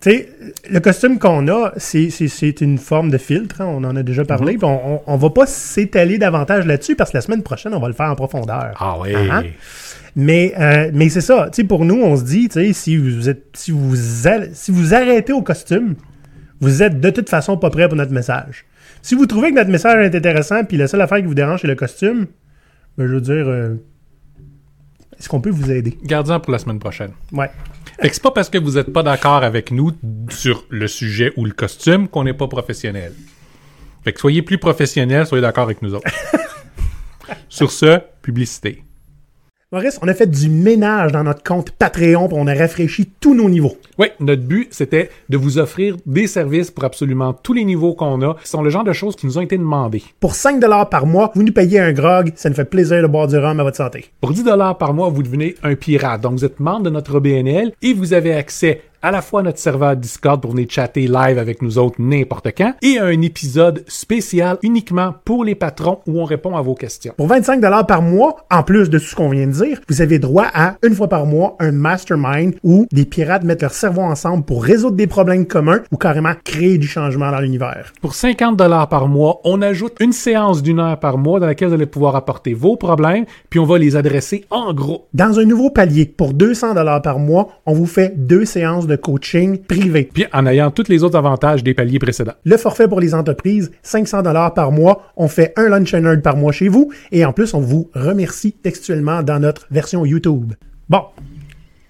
Tu 0.00 0.10
sais, 0.10 0.28
le 0.70 0.78
costume 0.78 1.18
qu'on 1.18 1.48
a, 1.48 1.72
c'est- 1.76 2.60
une 2.60 2.78
forme 2.78 3.10
de 3.10 3.18
filtre, 3.18 3.60
hein, 3.62 3.66
on 3.68 3.82
en 3.82 3.96
a 3.96 4.04
déjà 4.04 4.24
parlé, 4.24 4.54
Mhm. 4.54 4.62
on, 4.62 4.80
on, 4.94 5.02
on 5.08 5.16
va 5.16 5.30
pas 5.30 5.44
s'étaler 5.46 6.18
davantage 6.18 6.66
là-dessus 6.66 6.94
parce 6.94 7.10
que 7.10 7.16
la 7.16 7.20
semaine 7.20 7.42
prochaine, 7.42 7.74
on 7.74 7.80
va 7.80 7.88
le 7.88 7.94
faire 7.94 8.08
en 8.10 8.14
profondeur. 8.14 8.74
Ah 8.78 8.96
oui. 9.00 9.10
Ah, 9.28 9.42
Mais, 10.14 10.54
euh, 10.58 10.90
mais 10.94 11.08
c'est 11.08 11.20
ça, 11.20 11.48
tu 11.52 11.62
sais, 11.62 11.64
pour 11.66 11.84
nous, 11.84 12.00
on 12.00 12.16
se 12.16 12.22
dit, 12.22 12.48
tu 12.48 12.54
sais, 12.64 12.72
si 12.72 12.96
vous 12.96 13.28
êtes, 13.28 13.46
si 13.54 13.72
vous, 13.72 13.94
si 14.52 14.70
vous 14.70 14.94
arrêtez 14.94 15.32
au 15.32 15.42
costume, 15.42 15.96
vous 16.60 16.82
êtes 16.84 17.00
de 17.00 17.10
toute 17.10 17.28
façon 17.28 17.56
pas 17.56 17.70
prêt 17.70 17.88
pour 17.88 17.96
notre 17.96 18.12
message. 18.12 18.66
Si 19.02 19.16
vous 19.16 19.26
trouvez 19.26 19.50
que 19.50 19.56
notre 19.56 19.70
message 19.70 20.04
est 20.06 20.14
intéressant, 20.16 20.62
puis 20.64 20.76
la 20.76 20.86
seule 20.86 21.00
affaire 21.00 21.18
qui 21.18 21.24
vous 21.24 21.34
dérange, 21.34 21.60
c'est 21.62 21.68
le 21.68 21.74
costume, 21.74 22.26
ben, 22.96 23.06
je 23.08 23.14
veux 23.14 23.20
dire, 23.20 23.48
euh, 23.48 23.74
est-ce 25.18 25.28
qu'on 25.28 25.40
peut 25.40 25.50
vous 25.50 25.70
aider? 25.72 25.98
Gardien 26.04 26.38
pour 26.40 26.52
la 26.52 26.58
semaine 26.58 26.78
prochaine. 26.78 27.10
Ouais. 27.32 27.50
Fait 28.00 28.08
que 28.08 28.14
c'est 28.14 28.22
pas 28.22 28.30
parce 28.30 28.48
que 28.48 28.58
vous 28.58 28.72
n'êtes 28.72 28.92
pas 28.92 29.02
d'accord 29.02 29.42
avec 29.42 29.72
nous 29.72 29.92
sur 30.30 30.64
le 30.68 30.86
sujet 30.86 31.32
ou 31.36 31.44
le 31.44 31.52
costume 31.52 32.06
qu'on 32.08 32.24
n'est 32.24 32.34
pas 32.34 32.46
professionnel. 32.46 33.12
Fait 34.04 34.12
que 34.12 34.20
soyez 34.20 34.42
plus 34.42 34.58
professionnel, 34.58 35.26
soyez 35.26 35.42
d'accord 35.42 35.64
avec 35.64 35.82
nous 35.82 35.94
autres. 35.94 36.08
sur 37.48 37.72
ce, 37.72 37.98
publicité. 38.22 38.84
Maurice, 39.70 39.98
on 40.00 40.08
a 40.08 40.14
fait 40.14 40.30
du 40.30 40.48
ménage 40.48 41.12
dans 41.12 41.24
notre 41.24 41.42
compte 41.42 41.72
Patreon, 41.72 42.28
puis 42.28 42.38
on 42.40 42.46
a 42.46 42.54
rafraîchi 42.54 43.10
tous 43.20 43.34
nos 43.34 43.50
niveaux. 43.50 43.76
Oui, 43.98 44.06
notre 44.18 44.40
but, 44.40 44.68
c'était 44.70 45.10
de 45.28 45.36
vous 45.36 45.58
offrir 45.58 45.98
des 46.06 46.26
services 46.26 46.70
pour 46.70 46.84
absolument 46.84 47.34
tous 47.34 47.52
les 47.52 47.66
niveaux 47.66 47.92
qu'on 47.92 48.22
a. 48.22 48.36
Ce 48.44 48.52
sont 48.52 48.62
le 48.62 48.70
genre 48.70 48.84
de 48.84 48.94
choses 48.94 49.14
qui 49.14 49.26
nous 49.26 49.36
ont 49.36 49.42
été 49.42 49.58
demandées. 49.58 50.02
Pour 50.20 50.34
5 50.34 50.58
par 50.88 51.04
mois, 51.04 51.32
vous 51.34 51.42
nous 51.42 51.52
payez 51.52 51.80
un 51.80 51.92
grog, 51.92 52.32
ça 52.34 52.48
nous 52.48 52.54
fait 52.54 52.64
plaisir 52.64 53.02
de 53.02 53.08
boire 53.08 53.26
du 53.26 53.36
rhum 53.36 53.60
à 53.60 53.62
votre 53.62 53.76
santé. 53.76 54.06
Pour 54.22 54.32
10 54.32 54.44
dollars 54.44 54.78
par 54.78 54.94
mois, 54.94 55.10
vous 55.10 55.22
devenez 55.22 55.54
un 55.62 55.74
pirate. 55.74 56.22
Donc, 56.22 56.38
vous 56.38 56.46
êtes 56.46 56.60
membre 56.60 56.84
de 56.84 56.90
notre 56.90 57.16
OBNL 57.16 57.72
et 57.82 57.92
vous 57.92 58.14
avez 58.14 58.32
accès 58.32 58.80
à 59.02 59.10
la 59.10 59.22
fois 59.22 59.42
notre 59.42 59.58
serveur 59.58 59.96
Discord 59.96 60.40
pour 60.40 60.52
venir 60.52 60.66
chatter 60.68 61.06
live 61.06 61.38
avec 61.38 61.62
nous 61.62 61.78
autres 61.78 61.96
n'importe 62.00 62.48
quand 62.56 62.74
et 62.82 62.98
un 62.98 63.20
épisode 63.22 63.84
spécial 63.86 64.58
uniquement 64.62 65.14
pour 65.24 65.44
les 65.44 65.54
patrons 65.54 66.00
où 66.06 66.20
on 66.20 66.24
répond 66.24 66.56
à 66.56 66.62
vos 66.62 66.74
questions. 66.74 67.14
Pour 67.16 67.28
25 67.28 67.60
par 67.86 68.02
mois, 68.02 68.36
en 68.50 68.62
plus 68.62 68.90
de 68.90 68.98
tout 68.98 69.04
ce 69.04 69.14
qu'on 69.14 69.30
vient 69.30 69.46
de 69.46 69.52
dire, 69.52 69.80
vous 69.88 70.02
avez 70.02 70.18
droit 70.18 70.46
à, 70.52 70.76
une 70.82 70.94
fois 70.94 71.08
par 71.08 71.26
mois, 71.26 71.56
un 71.60 71.72
mastermind 71.72 72.54
où 72.62 72.86
des 72.92 73.04
pirates 73.04 73.44
mettent 73.44 73.62
leur 73.62 73.72
cerveau 73.72 74.02
ensemble 74.02 74.44
pour 74.44 74.64
résoudre 74.64 74.96
des 74.96 75.06
problèmes 75.06 75.46
communs 75.46 75.80
ou 75.92 75.96
carrément 75.96 76.32
créer 76.44 76.78
du 76.78 76.86
changement 76.86 77.30
dans 77.30 77.40
l'univers. 77.40 77.92
Pour 78.00 78.14
50 78.14 78.56
dollars 78.56 78.88
par 78.88 79.08
mois, 79.08 79.40
on 79.44 79.62
ajoute 79.62 79.96
une 80.00 80.12
séance 80.12 80.62
d'une 80.62 80.80
heure 80.80 80.98
par 80.98 81.18
mois 81.18 81.40
dans 81.40 81.46
laquelle 81.46 81.68
vous 81.68 81.74
allez 81.74 81.86
pouvoir 81.86 82.16
apporter 82.16 82.54
vos 82.54 82.76
problèmes 82.76 83.26
puis 83.50 83.60
on 83.60 83.64
va 83.64 83.78
les 83.78 83.96
adresser 83.96 84.44
en 84.50 84.72
gros. 84.74 85.06
Dans 85.14 85.38
un 85.38 85.44
nouveau 85.44 85.70
palier, 85.70 86.06
pour 86.06 86.34
200 86.34 86.74
par 87.02 87.18
mois, 87.18 87.48
on 87.66 87.72
vous 87.72 87.86
fait 87.86 88.12
deux 88.16 88.44
séances 88.44 88.87
de 88.88 88.96
coaching 88.96 89.58
privé. 89.58 90.08
Puis 90.12 90.24
en 90.32 90.46
ayant 90.46 90.70
tous 90.72 90.88
les 90.88 91.02
autres 91.04 91.16
avantages 91.16 91.62
des 91.62 91.74
paliers 91.74 91.98
précédents. 92.00 92.34
Le 92.44 92.56
forfait 92.56 92.88
pour 92.88 93.00
les 93.00 93.14
entreprises, 93.14 93.70
500 93.82 94.22
dollars 94.22 94.54
par 94.54 94.72
mois. 94.72 95.12
On 95.16 95.28
fait 95.28 95.52
un 95.56 95.68
lunch 95.68 95.94
and 95.94 96.00
learn 96.00 96.20
par 96.22 96.36
mois 96.36 96.50
chez 96.52 96.68
vous 96.68 96.90
et 97.12 97.24
en 97.24 97.32
plus, 97.32 97.54
on 97.54 97.60
vous 97.60 97.90
remercie 97.94 98.52
textuellement 98.52 99.22
dans 99.22 99.38
notre 99.38 99.66
version 99.70 100.04
YouTube. 100.04 100.54
Bon. 100.88 101.02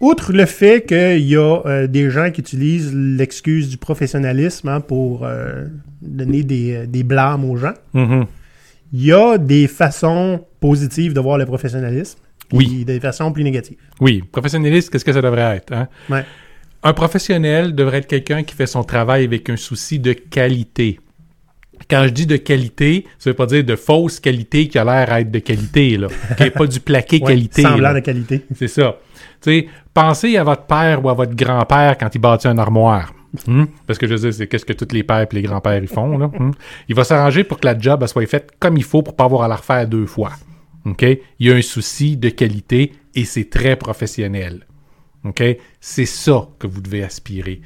Outre 0.00 0.32
le 0.32 0.46
fait 0.46 0.86
qu'il 0.86 1.26
y 1.26 1.34
a 1.36 1.60
euh, 1.66 1.86
des 1.88 2.08
gens 2.08 2.30
qui 2.30 2.40
utilisent 2.40 2.94
l'excuse 2.94 3.68
du 3.68 3.78
professionnalisme 3.78 4.68
hein, 4.68 4.80
pour 4.80 5.24
euh, 5.24 5.64
donner 6.02 6.44
des, 6.44 6.74
euh, 6.76 6.86
des 6.86 7.02
blâmes 7.02 7.44
aux 7.44 7.56
gens, 7.56 7.74
Mhm. 7.94 8.26
il 8.92 9.04
y 9.04 9.12
a 9.12 9.38
des 9.38 9.66
façons 9.66 10.44
positives 10.60 11.14
de 11.14 11.20
voir 11.20 11.36
le 11.36 11.46
professionnalisme 11.46 12.16
Oui. 12.52 12.84
des 12.84 13.00
façons 13.00 13.32
plus 13.32 13.42
négatives. 13.42 13.76
Oui, 14.00 14.22
professionnaliste, 14.30 14.90
qu'est-ce 14.90 15.04
que 15.04 15.12
ça 15.12 15.20
devrait 15.20 15.56
être? 15.56 15.72
Hein? 15.72 15.88
Ouais. 16.08 16.24
Un 16.82 16.92
professionnel 16.92 17.74
devrait 17.74 17.98
être 17.98 18.06
quelqu'un 18.06 18.42
qui 18.44 18.54
fait 18.54 18.66
son 18.66 18.84
travail 18.84 19.24
avec 19.24 19.50
un 19.50 19.56
souci 19.56 19.98
de 19.98 20.12
qualité. 20.12 21.00
Quand 21.90 22.04
je 22.04 22.10
dis 22.10 22.26
de 22.26 22.36
qualité, 22.36 23.06
ça 23.18 23.30
veut 23.30 23.34
pas 23.36 23.46
dire 23.46 23.64
de 23.64 23.76
fausse 23.76 24.20
qualité 24.20 24.68
qui 24.68 24.78
a 24.78 24.84
l'air 24.84 25.12
à 25.12 25.20
être 25.20 25.30
de 25.30 25.38
qualité, 25.38 25.96
là. 25.96 26.08
Qui 26.36 26.44
est 26.44 26.50
pas 26.50 26.66
du 26.66 26.80
plaqué 26.80 27.16
Ouais, 27.20 27.28
qualité. 27.32 27.62
semblant 27.62 27.88
là. 27.90 27.94
de 27.94 28.00
qualité. 28.00 28.44
C'est 28.54 28.68
ça. 28.68 28.96
Sais, 29.40 29.66
pensez 29.94 30.36
à 30.36 30.44
votre 30.44 30.64
père 30.66 31.04
ou 31.04 31.08
à 31.08 31.14
votre 31.14 31.34
grand-père 31.34 31.96
quand 31.98 32.14
il 32.14 32.18
bâtit 32.18 32.48
un 32.48 32.58
armoire. 32.58 33.12
Hmm? 33.46 33.64
Parce 33.86 33.98
que 33.98 34.06
je 34.06 34.14
veux 34.14 34.20
dire, 34.20 34.32
c'est 34.34 34.46
qu'est-ce 34.48 34.64
que 34.64 34.72
tous 34.72 34.92
les 34.94 35.02
pères 35.02 35.20
et 35.30 35.34
les 35.34 35.42
grands-pères 35.42 35.82
ils 35.82 35.88
font, 35.88 36.16
là. 36.18 36.26
Hmm? 36.38 36.50
Il 36.88 36.94
va 36.94 37.04
s'arranger 37.04 37.44
pour 37.44 37.60
que 37.60 37.66
la 37.66 37.78
job 37.78 38.00
elle 38.02 38.08
soit 38.08 38.26
faite 38.26 38.50
comme 38.58 38.76
il 38.76 38.84
faut 38.84 39.02
pour 39.02 39.14
pas 39.16 39.24
avoir 39.24 39.42
à 39.42 39.48
la 39.48 39.56
refaire 39.56 39.86
deux 39.86 40.06
fois. 40.06 40.32
OK? 40.84 41.02
Il 41.02 41.46
y 41.46 41.50
a 41.50 41.54
un 41.54 41.62
souci 41.62 42.16
de 42.16 42.28
qualité 42.30 42.92
et 43.14 43.24
c'est 43.24 43.50
très 43.50 43.76
professionnel. 43.76 44.66
OK? 45.24 45.42
C'est 45.80 46.06
ça 46.06 46.48
que 46.58 46.66
vous 46.66 46.80
devez 46.80 47.02
aspirer. 47.02 47.60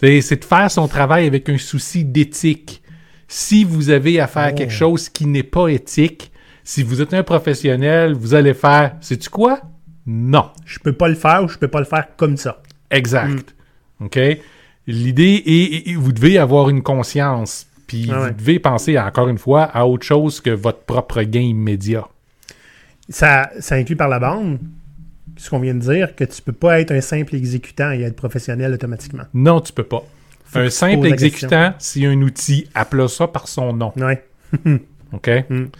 C'est 0.00 0.40
de 0.40 0.44
faire 0.44 0.70
son 0.70 0.88
travail 0.88 1.26
avec 1.26 1.48
un 1.48 1.58
souci 1.58 2.04
d'éthique. 2.04 2.82
Si 3.28 3.64
vous 3.64 3.90
avez 3.90 4.20
à 4.20 4.26
faire 4.26 4.54
quelque 4.54 4.72
chose 4.72 5.08
qui 5.08 5.26
n'est 5.26 5.44
pas 5.44 5.68
éthique, 5.68 6.32
si 6.64 6.82
vous 6.82 7.00
êtes 7.00 7.14
un 7.14 7.22
professionnel, 7.22 8.14
vous 8.14 8.34
allez 8.34 8.54
faire, 8.54 8.96
sais-tu 9.00 9.30
quoi? 9.30 9.60
Non. 10.06 10.50
Je 10.64 10.78
peux 10.80 10.92
pas 10.92 11.08
le 11.08 11.14
faire 11.14 11.44
ou 11.44 11.48
je 11.48 11.56
peux 11.56 11.68
pas 11.68 11.78
le 11.78 11.86
faire 11.86 12.08
comme 12.16 12.36
ça. 12.36 12.62
Exact. 12.90 13.54
OK? 14.00 14.18
L'idée 14.86 15.42
est, 15.46 15.94
vous 15.94 16.12
devez 16.12 16.38
avoir 16.38 16.68
une 16.68 16.82
conscience. 16.82 17.66
Puis 17.86 18.10
Ah 18.12 18.26
vous 18.26 18.34
devez 18.34 18.58
penser, 18.58 18.98
encore 18.98 19.28
une 19.28 19.38
fois, 19.38 19.64
à 19.64 19.86
autre 19.86 20.04
chose 20.04 20.40
que 20.40 20.50
votre 20.50 20.80
propre 20.80 21.22
gain 21.22 21.40
immédiat. 21.40 22.08
Ça, 23.08 23.50
ça 23.60 23.76
inclut 23.76 23.96
par 23.96 24.08
la 24.08 24.18
bande? 24.18 24.58
Ce 25.42 25.50
qu'on 25.50 25.58
vient 25.58 25.74
de 25.74 25.80
dire, 25.80 26.14
que 26.14 26.22
tu 26.22 26.40
peux 26.40 26.52
pas 26.52 26.80
être 26.80 26.92
un 26.92 27.00
simple 27.00 27.34
exécutant 27.34 27.90
et 27.90 28.02
être 28.02 28.14
professionnel 28.14 28.72
automatiquement. 28.72 29.24
Non, 29.34 29.60
tu 29.60 29.72
peux 29.72 29.82
pas. 29.82 30.04
Faut 30.44 30.60
un 30.60 30.70
simple 30.70 31.06
exécutant, 31.06 31.74
c'est 31.78 32.06
un 32.06 32.20
outil. 32.22 32.68
Appelle 32.74 33.08
ça 33.08 33.26
par 33.26 33.48
son 33.48 33.72
nom. 33.72 33.92
Ouais. 33.96 34.22
OK? 35.12 35.28
Mm. 35.48 35.64
Tu 35.64 35.70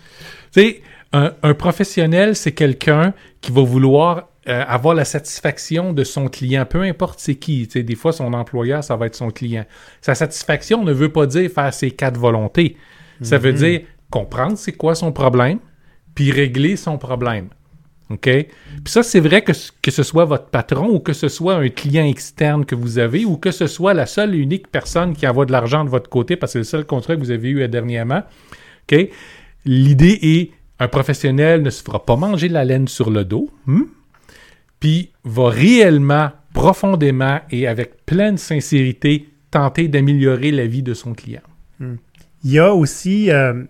sais, 0.50 0.82
un, 1.12 1.32
un 1.44 1.54
professionnel, 1.54 2.34
c'est 2.34 2.52
quelqu'un 2.52 3.14
qui 3.40 3.52
va 3.52 3.62
vouloir 3.62 4.30
euh, 4.48 4.64
avoir 4.66 4.96
la 4.96 5.04
satisfaction 5.04 5.92
de 5.92 6.02
son 6.02 6.26
client, 6.26 6.66
peu 6.66 6.82
importe 6.82 7.20
c'est 7.20 7.36
qui. 7.36 7.68
Tu 7.68 7.74
sais, 7.74 7.82
des 7.84 7.94
fois, 7.94 8.12
son 8.12 8.32
employeur, 8.32 8.82
ça 8.82 8.96
va 8.96 9.06
être 9.06 9.14
son 9.14 9.30
client. 9.30 9.64
Sa 10.00 10.16
satisfaction 10.16 10.82
ne 10.82 10.92
veut 10.92 11.12
pas 11.12 11.26
dire 11.26 11.48
faire 11.48 11.72
ses 11.72 11.92
quatre 11.92 12.18
volontés. 12.18 12.76
Ça 13.20 13.38
veut 13.38 13.52
dire 13.52 13.82
comprendre 14.10 14.58
c'est 14.58 14.72
quoi 14.72 14.96
son 14.96 15.12
problème, 15.12 15.60
puis 16.16 16.32
régler 16.32 16.74
son 16.74 16.98
problème. 16.98 17.50
OK? 18.14 18.24
Puis 18.28 18.48
ça, 18.84 19.02
c'est 19.02 19.20
vrai 19.20 19.42
que, 19.42 19.52
ce- 19.52 20.02
soit 20.02 20.24
votre 20.24 20.46
patron 20.46 20.88
ou 20.88 21.00
que 21.00 21.12
ce 21.12 21.28
soit 21.28 21.54
un 21.54 21.68
client 21.68 22.04
externe 22.06 22.64
que 22.64 22.74
vous 22.74 22.98
avez 22.98 23.24
ou 23.24 23.36
que 23.36 23.50
ce 23.50 23.66
soit 23.66 23.94
la 23.94 24.06
seule 24.06 24.34
et 24.34 24.38
unique 24.38 24.68
personne 24.68 25.14
qui 25.14 25.26
envoie 25.26 25.46
de 25.46 25.52
l'argent 25.52 25.84
de 25.84 25.90
votre 25.90 26.10
côté 26.10 26.36
parce 26.36 26.52
que 26.52 26.62
c'est 26.62 26.76
le 26.76 26.80
seul 26.80 26.84
contrat 26.86 27.14
que 27.16 27.20
vous 27.20 27.30
avez 27.30 27.48
eu 27.50 27.62
euh, 27.62 27.68
dernièrement. 27.68 28.22
OK? 28.90 29.08
L'idée 29.64 30.18
est 30.22 30.50
un 30.78 30.88
professionnel 30.88 31.62
ne 31.62 31.70
se 31.70 31.82
fera 31.82 32.04
pas 32.04 32.16
manger 32.16 32.48
la 32.48 32.64
laine 32.64 32.88
sur 32.88 33.10
le 33.10 33.24
dos, 33.24 33.48
hmm? 33.66 33.82
puis 34.80 35.10
va 35.22 35.48
réellement, 35.48 36.30
profondément 36.54 37.38
et 37.50 37.68
avec 37.68 38.04
pleine 38.04 38.36
sincérité 38.36 39.28
tenter 39.52 39.86
d'améliorer 39.86 40.50
la 40.50 40.66
vie 40.66 40.82
de 40.82 40.94
son 40.94 41.14
client. 41.14 41.42
Il 42.44 42.50
y 42.50 42.58
a 42.58 42.74
aussi 42.74 43.30
euh, 43.30 43.62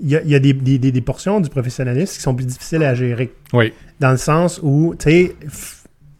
il 0.00 0.10
y 0.10 0.16
a, 0.16 0.22
il 0.22 0.30
y 0.30 0.34
a 0.34 0.38
des, 0.38 0.52
des- 0.52 0.78
des- 0.78 0.92
des 0.92 1.00
portions 1.00 1.40
du 1.40 1.48
professionnalisme 1.50 2.14
qui 2.14 2.20
sont 2.20 2.34
plus 2.34 2.46
difficiles 2.46 2.82
à 2.82 2.94
gérer. 2.94 3.32
Oui. 3.52 3.72
Dans 4.00 4.10
le 4.10 4.16
sens 4.16 4.60
où, 4.62 4.94
tu 4.98 5.10
sais, 5.10 5.36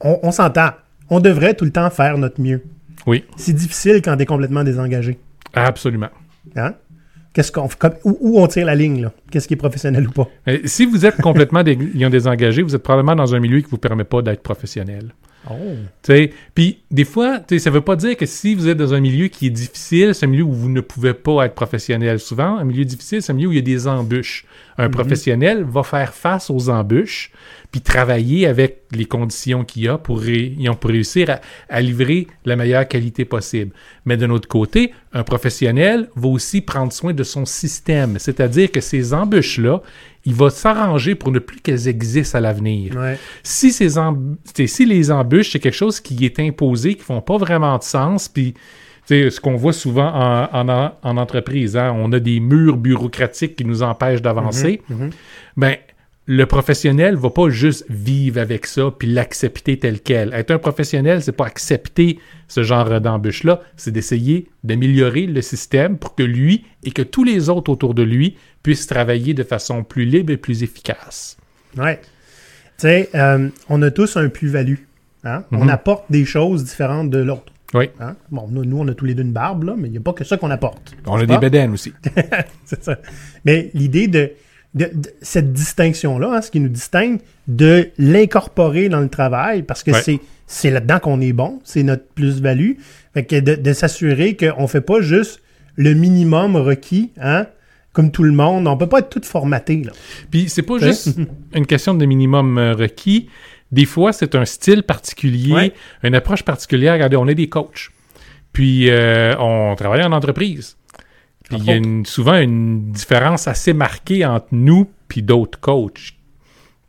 on, 0.01 0.19
on 0.23 0.31
s'entend. 0.33 0.71
On 1.11 1.21
devrait 1.21 1.55
tout 1.55 1.65
le 1.65 1.71
temps 1.73 1.91
faire 1.91 2.17
notre 2.19 2.41
mieux. 2.41 2.63
Oui, 3.07 3.25
C'est 3.37 3.53
difficile 3.53 4.01
quand 4.03 4.17
tu 4.17 4.23
es 4.23 4.27
complètement 4.27 4.63
désengagé. 4.65 5.19
absolument. 5.55 6.09
Hein? 6.57 6.75
Qu'est-ce 7.33 7.51
qu'on 7.51 7.69
où, 8.05 8.17
où 8.21 8.41
on 8.41 8.47
tire 8.47 8.67
la 8.67 8.75
ligne, 8.75 9.03
là? 9.03 9.13
Qu'est-ce 9.31 9.49
qui 9.49 9.55
est 9.55 9.57
professionnel 9.57 10.07
ou 10.07 10.13
pas? 10.13 10.29
Euh, 10.49 10.59
si 10.67 10.85
vous 10.87 11.05
êtes 11.07 11.17
complètement 11.17 11.63
dé- 11.63 11.77
désengagé, 12.11 12.63
vous 12.63 12.75
êtes 12.77 12.83
probablement 12.83 13.17
dans 13.17 13.35
un 13.35 13.41
milieu 13.41 13.59
qui 13.61 13.67
ne 13.67 13.71
vous 13.71 13.79
permet 13.79 14.05
pas 14.05 14.23
d'être 14.23 14.43
professionnel. 14.43 15.13
Oh. 15.51 15.55
Puis, 16.55 16.79
des 16.91 17.05
fois, 17.05 17.41
ça 17.49 17.71
ne 17.71 17.75
veut 17.75 17.81
pas 17.81 17.97
dire 17.97 18.17
que 18.17 18.27
si 18.27 18.55
vous 18.55 18.69
êtes 18.69 18.79
dans 18.79 18.95
un 18.95 19.01
milieu 19.01 19.29
qui 19.29 19.47
est 19.47 19.51
difficile, 19.51 20.15
c'est 20.15 20.27
un 20.27 20.29
milieu 20.29 20.45
où 20.45 20.53
vous 20.53 20.69
ne 20.69 20.81
pouvez 20.81 21.15
pas 21.15 21.47
être 21.47 21.55
professionnel. 21.55 22.21
Souvent, 22.21 22.59
un 22.59 22.65
milieu 22.65 22.85
difficile, 22.85 23.23
c'est 23.23 23.33
un 23.33 23.35
milieu 23.35 23.49
où 23.49 23.53
il 23.53 23.57
y 23.57 23.59
a 23.59 23.63
des 23.63 23.89
embûches. 23.89 24.47
Un 24.79 24.89
professionnel 24.91 25.65
va 25.65 25.83
faire 25.83 26.15
face 26.15 26.51
aux 26.51 26.69
embûches, 26.71 27.31
puis 27.71 27.81
travailler 27.81 28.47
avec 28.47 28.83
les 28.93 29.05
conditions 29.07 29.65
qu'il 29.65 29.83
y 29.85 29.89
a 29.89 29.99
pour, 29.99 30.21
ré- 30.21 30.55
pour 30.81 30.91
réussir 30.91 31.31
à, 31.31 31.41
à 31.69 31.81
livrer 31.81 32.27
la 32.45 32.57
meilleure 32.57 32.87
qualité 32.89 33.25
possible. 33.25 33.73
Mais 34.05 34.17
d'un 34.17 34.31
autre 34.31 34.49
côté, 34.49 34.93
un 35.13 35.23
professionnel 35.25 36.09
va 36.17 36.29
aussi 36.29 36.61
prendre 36.61 36.93
soin 36.93 37.13
de 37.13 37.23
son 37.23 37.45
système. 37.45 38.19
C'est-à-dire 38.19 38.71
que 38.71 38.81
ces 38.81 39.15
embûches-là, 39.15 39.83
il 40.25 40.35
va 40.35 40.51
s'arranger 40.51 41.15
pour 41.15 41.31
ne 41.33 41.39
plus 41.39 41.61
qu'elles 41.61 41.89
existent 41.89 42.39
à 42.39 42.41
l'avenir 42.41 42.97
Ouais. 42.97 43.19
si, 43.43 43.73
ces 43.73 43.97
emb- 43.97 44.37
si 44.67 44.87
les 44.87 45.11
embûches, 45.11 45.51
c'est 45.53 45.59
quelque 45.59 45.75
chose 45.75 46.01
qui 46.01 46.25
est 46.25 46.39
imposé, 46.41 46.95
qui 46.95 47.03
font 47.03 47.21
pas 47.21 47.37
vraiment 47.39 47.77
de 47.79 47.83
sens, 47.83 48.29
puis 48.29 48.55
t'sais, 49.05 49.31
ce 49.31 49.41
qu'on 49.41 49.57
voit 49.57 49.73
souvent 49.73 50.09
en, 50.13 50.49
en- 50.53 50.69
en- 50.69 50.93
en 51.03 51.17
entreprise, 51.17 51.77
hein, 51.77 51.93
on 51.97 52.13
a 52.13 52.21
des 52.21 52.41
murs 52.41 52.77
bureaucratiques 52.77 53.57
qui 53.57 53.65
nous 53.65 53.83
empêchent 53.83 54.23
d'avancer, 54.23 54.83
Mhm. 54.89 55.11
ben, 55.57 55.77
le 56.27 56.47
professionnel 56.47 57.17
va 57.17 57.31
pas 57.31 57.49
juste 57.51 57.85
vivre 57.91 58.41
avec 58.41 58.67
ça 58.67 58.93
puis 58.97 59.09
l'accepter 59.09 59.77
tel 59.79 60.01
quel. 60.01 60.33
Être 60.33 60.53
un 60.53 60.59
professionnel, 60.59 61.21
c'est 61.21 61.33
pas 61.33 61.47
accepter 61.47 62.21
ce 62.47 62.63
genre 62.63 63.01
d'embûche-là, 63.01 63.61
c'est 63.77 63.91
d'essayer 63.91 64.47
d'améliorer 64.63 65.27
le 65.27 65.43
système 65.43 65.99
pour 65.99 66.15
que 66.15 66.23
lui 66.23 66.65
et 66.85 66.93
que 66.93 67.03
tous 67.03 67.25
les 67.25 67.49
autres 67.49 67.73
autour 67.73 67.95
de 67.95 68.05
lui 68.05 68.37
puissent 68.63 68.87
travailler 68.87 69.35
de 69.35 69.43
façon 69.43 69.83
plus 69.83 70.05
libre 70.05 70.33
et 70.33 70.37
plus 70.37 70.63
efficace. 70.63 71.37
Ouais. 71.77 72.01
Tu 72.79 72.87
sais, 72.87 73.11
euh, 73.17 73.49
on 73.69 73.83
a 73.83 73.91
tous 73.91 74.17
un 74.17 74.29
plus-value. 74.29 74.77
Hein? 75.25 75.43
On 75.51 75.65
Mhm. 75.65 75.71
apporte 75.71 76.05
des 76.11 76.25
choses 76.25 76.63
différentes 76.65 77.11
de 77.11 77.19
l'autre. 77.19 77.52
Oui. 77.75 77.89
Hein? 78.01 78.17
Bon, 78.31 78.47
nous, 78.51 78.65
nous, 78.65 78.79
on 78.79 78.89
a 78.89 78.95
tous 78.95 79.05
les 79.07 79.15
deux 79.15 79.23
une 79.23 79.33
barbe, 79.33 79.65
là, 79.65 79.75
mais 79.77 79.89
il 79.89 79.93
n'y 79.93 79.99
a 79.99 80.01
pas 80.03 80.13
que 80.13 80.25
ça 80.25 80.37
qu'on 80.37 80.51
apporte. 80.51 80.95
On 81.07 81.17
a 81.17 81.25
des 81.27 81.39
bédaines 81.39 81.73
aussi. 81.73 81.93
C'est 82.65 82.83
ça. 82.85 82.99
Mais 83.45 83.71
l'idée 83.75 84.09
de, 84.09 84.33
de- 84.75 84.91
de 84.93 85.09
cette 85.23 85.53
distinction-là, 85.53 86.35
hein, 86.37 86.43
ce 86.43 86.51
qui 86.51 86.61
nous 86.61 86.69
distingue, 86.69 87.21
de 87.49 87.89
l'incorporer 87.99 88.89
dans 88.89 89.01
le 89.01 89.09
travail, 89.09 89.63
parce 89.63 89.83
que 89.83 89.91
Ouais. 89.93 90.03
c'est, 90.03 90.21
c'est 90.47 90.71
là-dedans 90.71 90.99
qu'on 91.01 91.21
est 91.21 91.33
bon, 91.33 91.61
c'est 91.65 91.83
notre 91.83 92.05
plus-value. 92.15 92.73
Fait 93.15 93.25
que 93.25 93.41
de, 93.41 93.55
de 93.55 93.73
s'assurer 93.73 94.37
qu'on 94.37 94.63
ne 94.63 94.67
fait 94.67 94.81
pas 94.83 95.01
juste 95.01 95.41
le 95.77 95.95
minimum 95.95 96.57
requis, 96.57 97.11
hein, 97.21 97.47
comme 97.95 98.11
tout 98.11 98.23
le 98.23 98.33
monde. 98.33 98.67
On 98.69 98.77
peut 98.77 98.87
pas 98.89 98.99
être 99.01 99.09
tout 99.11 99.21
formaté. 99.27 99.83
Là. 99.85 99.93
Puis 100.31 100.49
c'est 100.51 100.63
pas 100.63 100.79
juste 100.79 101.19
une 101.55 101.67
question 101.67 101.95
de 101.95 102.05
minimum 102.07 102.59
euh, 102.59 102.73
requis. 102.75 103.29
Des 103.73 103.87
fois, 103.87 104.13
c'est 104.13 104.35
un 104.35 104.45
style 104.45 104.83
particulier, 104.83 105.53
Ouais. 105.53 105.73
une 106.03 106.15
approche 106.15 106.43
particulière. 106.43 106.93
Regardez, 106.93 107.17
on 107.17 107.27
est 107.27 107.35
des 107.35 107.49
coachs. 107.49 107.91
Puis 108.53 108.91
euh, 108.91 109.35
on 109.39 109.75
travaille 109.77 110.03
en 110.05 110.13
entreprise. 110.13 110.77
Puis 111.45 111.57
il 111.59 111.65
y 111.65 111.71
a 111.71 111.77
une- 111.77 112.05
souvent 112.07 112.35
une 112.39 112.93
différence 112.93 113.49
assez 113.49 113.73
marquée 113.73 114.25
entre 114.27 114.47
nous 114.53 114.89
puis 115.09 115.23
d'autres 115.23 115.59
coachs. 115.59 116.13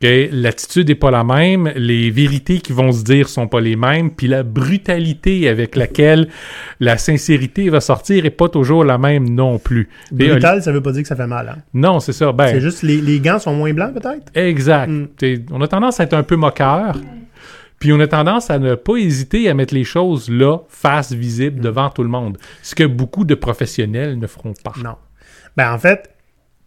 L'attitude 0.02 0.88
n'est 0.88 0.94
pas 0.96 1.10
la 1.10 1.24
même, 1.24 1.72
les 1.76 2.10
vérités 2.10 2.58
qui 2.58 2.74
vont 2.74 2.92
se 2.92 3.02
dire 3.04 3.26
sont 3.28 3.48
pas 3.48 3.60
les 3.60 3.74
mêmes, 3.74 4.10
puis 4.10 4.26
la 4.26 4.42
brutalité 4.42 5.48
avec 5.48 5.76
laquelle 5.76 6.28
la 6.78 6.98
sincérité 6.98 7.70
va 7.70 7.80
sortir 7.80 8.26
est 8.26 8.30
pas 8.30 8.50
toujours 8.50 8.84
la 8.84 8.98
même 8.98 9.30
non 9.30 9.58
plus. 9.58 9.88
Brutal, 10.12 10.62
ça 10.62 10.72
veut 10.72 10.82
pas 10.82 10.92
dire 10.92 11.02
que 11.02 11.08
ça 11.08 11.16
fait 11.16 11.26
mal. 11.26 11.48
hein. 11.48 11.62
non, 11.72 12.00
c'est 12.00 12.12
ça. 12.12 12.32
Ben, 12.32 12.48
C'est 12.48 12.60
juste 12.60 12.82
les, 12.82 13.00
les 13.00 13.18
gants 13.18 13.38
sont 13.38 13.54
moins 13.54 13.72
blancs, 13.72 13.94
peut-être? 13.94 14.30
Exact. 14.34 14.88
Mm. 14.90 15.08
T'sais, 15.16 15.42
On 15.50 15.62
a 15.62 15.68
tendance 15.68 15.98
à 16.00 16.04
être 16.04 16.12
un 16.14 16.22
peu 16.22 16.36
moqueur. 16.36 16.96
Puis 17.78 17.90
on 17.92 18.00
a 18.00 18.06
tendance 18.06 18.50
à 18.50 18.58
ne 18.58 18.74
pas 18.74 18.96
hésiter 18.96 19.48
à 19.48 19.54
mettre 19.54 19.74
les 19.74 19.84
choses 19.84 20.28
là, 20.30 20.58
face 20.68 21.12
visible, 21.12 21.60
Mm. 21.60 21.62
devant 21.62 21.88
tout 21.88 22.02
le 22.02 22.10
monde. 22.10 22.36
Ce 22.62 22.74
que 22.74 22.84
beaucoup 22.84 23.24
de 23.24 23.34
professionnels 23.34 24.18
ne 24.18 24.26
feront 24.26 24.52
pas. 24.62 24.74
Non. 24.82 24.96
Ben, 25.56 25.72
en 25.72 25.78
fait, 25.78 26.10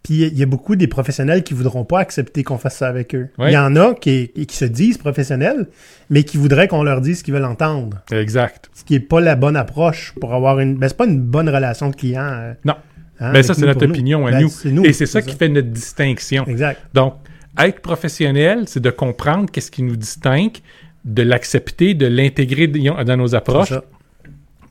puis 0.08 0.22
il 0.22 0.38
y 0.38 0.42
a 0.42 0.46
beaucoup 0.46 0.74
des 0.74 0.86
professionnels 0.86 1.42
qui 1.42 1.52
voudront 1.52 1.84
pas 1.84 2.00
accepter 2.00 2.42
qu'on 2.42 2.56
fasse 2.56 2.78
ça 2.78 2.88
avec 2.88 3.14
eux. 3.14 3.28
Il 3.38 3.50
y 3.52 3.58
en 3.58 3.76
a 3.76 3.92
qui, 3.94 4.28
qui 4.30 4.56
se 4.56 4.64
disent 4.64 4.96
professionnels, 4.96 5.66
mais 6.08 6.22
qui 6.22 6.38
voudraient 6.38 6.66
qu'on 6.66 6.82
leur 6.82 7.02
dise 7.02 7.18
ce 7.18 7.24
qu'ils 7.24 7.34
veulent 7.34 7.44
entendre. 7.44 7.98
Exact. 8.10 8.70
Ce 8.74 8.84
qui 8.84 8.94
est 8.94 9.00
pas 9.00 9.20
la 9.20 9.36
bonne 9.36 9.54
approche 9.56 10.14
pour 10.18 10.32
avoir 10.32 10.60
une. 10.60 10.76
Ben, 10.76 10.88
c'est 10.88 10.96
pas 10.96 11.04
une 11.06 11.20
bonne 11.20 11.50
relation 11.50 11.90
de 11.90 11.96
client. 11.96 12.22
euh, 12.24 12.54
Non. 12.64 12.76
hein, 13.20 13.32
Ben 13.34 13.42
ça, 13.42 13.52
c'est 13.52 13.66
notre 13.66 13.84
nous. 13.84 13.92
opinion 13.92 14.26
à 14.26 14.30
Ben, 14.30 14.40
nous. 14.40 14.48
c'est 14.48 14.70
nous, 14.70 14.84
Et 14.86 14.94
c'est 14.94 15.04
ça 15.04 15.20
qui 15.20 15.36
fait 15.36 15.48
notre 15.50 15.68
distinction. 15.68 16.46
Exact. 16.46 16.80
Donc, 16.94 17.14
être 17.58 17.80
professionnel, 17.80 18.62
c'est 18.66 18.80
de 18.80 18.90
comprendre 18.90 19.50
qu'est-ce 19.50 19.70
qui 19.70 19.82
nous 19.82 19.96
distingue, 19.96 20.56
de 21.04 21.22
l'accepter, 21.22 21.92
de 21.92 22.06
l'intégrer 22.06 22.66
dans 22.68 23.16
nos 23.18 23.34
approches, 23.34 23.68
ça. 23.68 23.84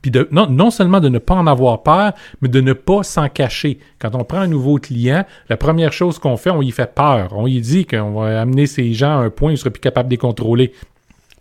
Puis 0.02 0.10
de, 0.10 0.28
non, 0.30 0.48
non 0.48 0.70
seulement 0.70 1.00
de 1.00 1.08
ne 1.08 1.18
pas 1.18 1.34
en 1.34 1.46
avoir 1.46 1.82
peur, 1.82 2.12
mais 2.40 2.48
de 2.48 2.60
ne 2.60 2.72
pas 2.72 3.02
s'en 3.02 3.28
cacher. 3.28 3.78
Quand 3.98 4.14
on 4.14 4.24
prend 4.24 4.38
un 4.38 4.46
nouveau 4.46 4.76
client, 4.78 5.24
la 5.48 5.56
première 5.56 5.92
chose 5.92 6.18
qu'on 6.18 6.36
fait, 6.36 6.50
on 6.50 6.62
y 6.62 6.70
fait 6.70 6.92
peur. 6.94 7.30
On 7.36 7.46
y 7.46 7.60
dit 7.60 7.84
qu'on 7.86 8.12
va 8.12 8.40
amener 8.40 8.66
ces 8.66 8.92
gens 8.92 9.18
à 9.20 9.24
un 9.24 9.30
point 9.30 9.48
où 9.48 9.50
ils 9.50 9.54
ne 9.54 9.58
seraient 9.58 9.70
plus 9.70 9.80
capables 9.80 10.08
de 10.08 10.14
les 10.14 10.18
contrôler. 10.18 10.72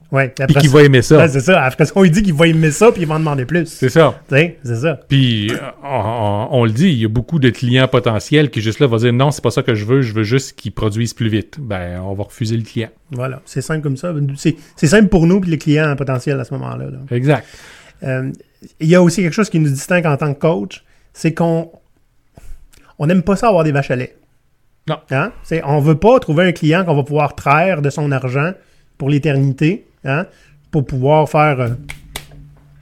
Ouais. 0.09 0.29
Puis 0.29 0.53
ça- 0.53 0.67
vont 0.69 0.79
aimer 0.79 1.01
ça. 1.01 1.17
Ouais, 1.17 1.27
c'est 1.27 1.41
ça. 1.41 1.61
Après 1.63 1.83
on 1.93 2.01
lui 2.03 2.09
dit 2.11 2.23
qu'il 2.23 2.33
va 2.33 2.47
aimer 2.47 2.71
ça, 2.71 2.93
puis 2.93 3.01
il 3.01 3.07
va 3.09 3.15
en 3.15 3.19
demander 3.19 3.43
plus. 3.43 3.65
C'est 3.65 3.89
ça. 3.89 4.21
C'est 4.29 4.57
ça. 4.63 5.01
Puis 5.09 5.51
euh, 5.51 5.57
on, 5.83 5.87
on- 5.89 6.47
on 6.61 6.63
le 6.65 6.71
dit, 6.71 6.87
il 6.87 6.99
y 6.99 7.03
a 7.03 7.09
beaucoup 7.09 7.39
de 7.39 7.49
clients 7.49 7.89
potentiels 7.89 8.49
qui 8.49 8.61
juste 8.61 8.79
là 8.79 8.87
vont 8.87 8.95
dire 8.95 9.11
non, 9.11 9.31
c'est 9.31 9.43
pas 9.43 9.51
ça 9.51 9.63
que 9.63 9.75
je 9.75 9.83
veux, 9.83 10.01
je 10.01 10.13
veux 10.13 10.23
juste 10.23 10.57
qu'ils 10.57 10.71
produisent 10.71 11.13
plus 11.13 11.27
vite. 11.27 11.57
Ben, 11.59 11.99
on 12.01 12.13
va 12.13 12.23
refuser 12.23 12.55
le 12.55 12.63
client. 12.63 12.87
Voilà. 13.11 13.41
C'est 13.43 13.61
simple 13.61 13.81
comme 13.81 13.97
ça. 13.97 14.13
C'est 14.37 14.55
c'est 14.77 14.87
simple 14.87 15.09
pour 15.09 15.27
nous, 15.27 15.41
puis 15.41 15.51
les 15.51 15.57
clients 15.57 15.93
potentiels 15.97 16.39
à 16.39 16.45
ce 16.45 16.53
moment-là. 16.53 16.85
là. 16.85 16.99
Exact. 17.11 17.45
Euh, 18.03 18.31
il 18.79 18.87
y 18.87 18.95
a 18.95 19.01
aussi 19.01 19.21
quelque 19.21 19.33
chose 19.33 19.49
qui 19.49 19.59
nous 19.59 19.69
distingue 19.69 20.05
en 20.05 20.17
tant 20.17 20.33
que 20.33 20.39
coach, 20.39 20.83
c'est 21.13 21.33
qu'on 21.33 21.71
on 22.99 23.05
n'aime 23.07 23.21
pas 23.23 23.35
ça 23.35 23.47
avoir 23.49 23.63
des 23.63 23.71
vaches 23.71 23.91
à 23.91 23.95
lait. 23.95 24.15
Non. 24.87 24.97
Hein? 25.11 25.31
C'est, 25.43 25.63
on 25.63 25.79
veut 25.79 25.97
pas 25.97 26.19
trouver 26.19 26.45
un 26.45 26.51
client 26.51 26.85
qu'on 26.85 26.95
va 26.95 27.03
pouvoir 27.03 27.35
traire 27.35 27.81
de 27.81 27.89
son 27.89 28.11
argent 28.11 28.53
pour 28.97 29.09
l'éternité, 29.09 29.85
hein? 30.05 30.25
pour 30.71 30.85
pouvoir 30.85 31.29
faire 31.29 31.59
euh, 31.59 31.69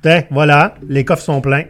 Tiens, 0.02 0.24
voilà, 0.30 0.76
les 0.88 1.04
coffres 1.04 1.24
sont 1.24 1.42
pleins. 1.42 1.66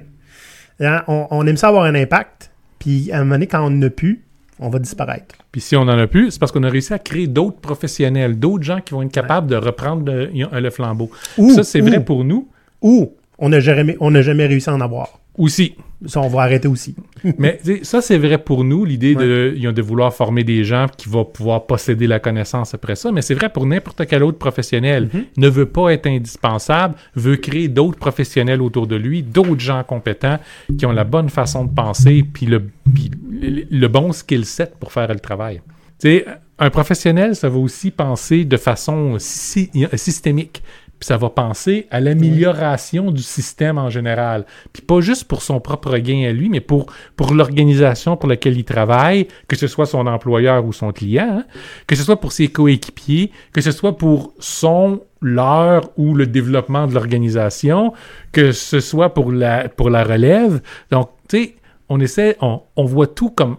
Hein? 0.81 1.03
On, 1.07 1.27
on 1.31 1.47
aime 1.47 1.55
ça 1.57 1.69
avoir 1.69 1.85
un 1.85 1.95
impact, 1.95 2.51
puis 2.79 3.11
à 3.11 3.17
un 3.17 3.19
moment 3.19 3.35
donné, 3.35 3.47
quand 3.47 3.65
on 3.65 3.69
n'a 3.69 3.89
plus, 3.89 4.23
on 4.59 4.69
va 4.69 4.79
disparaître. 4.79 5.35
Puis 5.51 5.61
si 5.61 5.75
on 5.77 5.81
en 5.83 5.97
a 5.97 6.05
plus, 6.07 6.31
c'est 6.31 6.39
parce 6.39 6.51
qu'on 6.51 6.63
a 6.63 6.69
réussi 6.69 6.93
à 6.93 6.99
créer 6.99 7.27
d'autres 7.27 7.59
professionnels, 7.59 8.37
d'autres 8.37 8.63
gens 8.63 8.81
qui 8.81 8.93
vont 8.93 9.01
être 9.03 9.11
capables 9.11 9.47
de 9.47 9.55
reprendre 9.55 10.03
le, 10.11 10.29
le 10.59 10.69
flambeau. 10.69 11.09
Ou, 11.37 11.51
ça, 11.51 11.63
c'est 11.63 11.79
vrai 11.79 11.97
ou- 11.97 12.03
pour 12.03 12.25
nous. 12.25 12.49
Ou 12.81 13.13
on 13.37 13.49
n'a 13.49 13.59
jamais, 13.59 13.97
on 13.99 14.13
jamais 14.21 14.45
réussi 14.45 14.69
à 14.69 14.73
en 14.73 14.81
avoir. 14.81 15.19
Aussi. 15.37 15.75
Ça, 16.05 16.21
on 16.21 16.27
va 16.27 16.43
arrêter 16.43 16.67
aussi. 16.67 16.95
Mais 17.37 17.59
ça, 17.83 17.99
c'est 18.01 18.17
vrai 18.17 18.37
pour 18.37 18.63
nous, 18.63 18.85
l'idée 18.85 19.15
de, 19.15 19.53
de 19.57 19.81
vouloir 19.81 20.13
former 20.13 20.43
des 20.43 20.63
gens 20.63 20.85
qui 20.95 21.09
vont 21.09 21.25
pouvoir 21.25 21.65
posséder 21.65 22.07
la 22.07 22.19
connaissance 22.19 22.73
après 22.73 22.95
ça. 22.95 23.11
Mais 23.11 23.21
c'est 23.21 23.33
vrai 23.33 23.49
pour 23.49 23.65
n'importe 23.65 24.05
quel 24.05 24.23
autre 24.23 24.37
professionnel. 24.37 25.09
Mhm. 25.13 25.25
Ne 25.37 25.49
veut 25.49 25.65
pas 25.65 25.89
être 25.91 26.07
indispensable, 26.07 26.95
veut 27.15 27.37
créer 27.37 27.67
d'autres 27.67 27.97
professionnels 27.97 28.61
autour 28.61 28.87
de 28.87 28.95
lui, 28.95 29.23
d'autres 29.23 29.59
gens 29.59 29.83
compétents 29.83 30.39
qui 30.77 30.85
ont 30.85 30.91
la 30.91 31.03
bonne 31.03 31.29
façon 31.29 31.65
de 31.65 31.73
penser, 31.73 32.23
puis 32.23 32.45
le, 32.45 32.63
puis 32.93 33.11
le, 33.31 33.87
bon 33.87 34.11
skill 34.13 34.45
set 34.45 34.75
pour 34.79 34.91
faire 34.91 35.11
le 35.11 35.19
travail. 35.19 35.61
Tu 35.99 36.09
sais, 36.09 36.25
un 36.59 36.69
professionnel, 36.69 37.35
ça 37.35 37.49
va 37.49 37.57
aussi 37.57 37.91
penser 37.91 38.45
de 38.45 38.57
façon 38.57 39.15
sy- 39.19 39.71
systémique. 39.95 40.61
Puis 40.99 41.07
ça 41.07 41.17
va 41.17 41.29
penser 41.29 41.87
à 41.91 41.99
l'amélioration 41.99 43.11
du 43.11 43.21
système 43.21 43.77
en 43.77 43.89
général. 43.89 44.45
Puis 44.71 44.81
pas 44.81 45.01
juste 45.01 45.25
pour 45.25 45.41
son 45.41 45.59
propre 45.59 45.97
gain 45.97 46.27
à 46.27 46.31
lui, 46.31 46.49
mais 46.49 46.61
pour, 46.61 46.87
pour 47.15 47.33
l'organisation 47.33 48.15
pour 48.15 48.29
laquelle 48.29 48.57
il 48.57 48.63
travaille, 48.63 49.27
que 49.47 49.55
ce 49.55 49.67
soit 49.67 49.85
son 49.85 50.07
employeur 50.07 50.65
ou 50.65 50.71
son 50.71 50.91
client, 50.91 51.39
hein, 51.39 51.45
que 51.87 51.95
ce 51.95 52.03
soit 52.03 52.19
pour 52.19 52.31
ses 52.31 52.47
coéquipiers, 52.47 53.31
que 53.51 53.61
ce 53.61 53.71
soit 53.71 53.97
pour 53.97 54.33
son, 54.39 55.01
leur 55.21 55.89
ou 55.97 56.13
le 56.13 56.27
développement 56.27 56.87
de 56.87 56.93
l'organisation, 56.93 57.93
que 58.31 58.51
ce 58.51 58.79
soit 58.79 59.13
pour 59.13 59.31
la, 59.31 59.67
pour 59.67 59.89
la 59.89 60.03
relève. 60.03 60.61
Donc, 60.91 61.09
tu 61.27 61.37
sais, 61.37 61.55
on 61.89 61.99
essaie, 61.99 62.37
on, 62.41 62.61
on 62.75 62.85
voit 62.85 63.07
tout 63.07 63.29
comme 63.29 63.57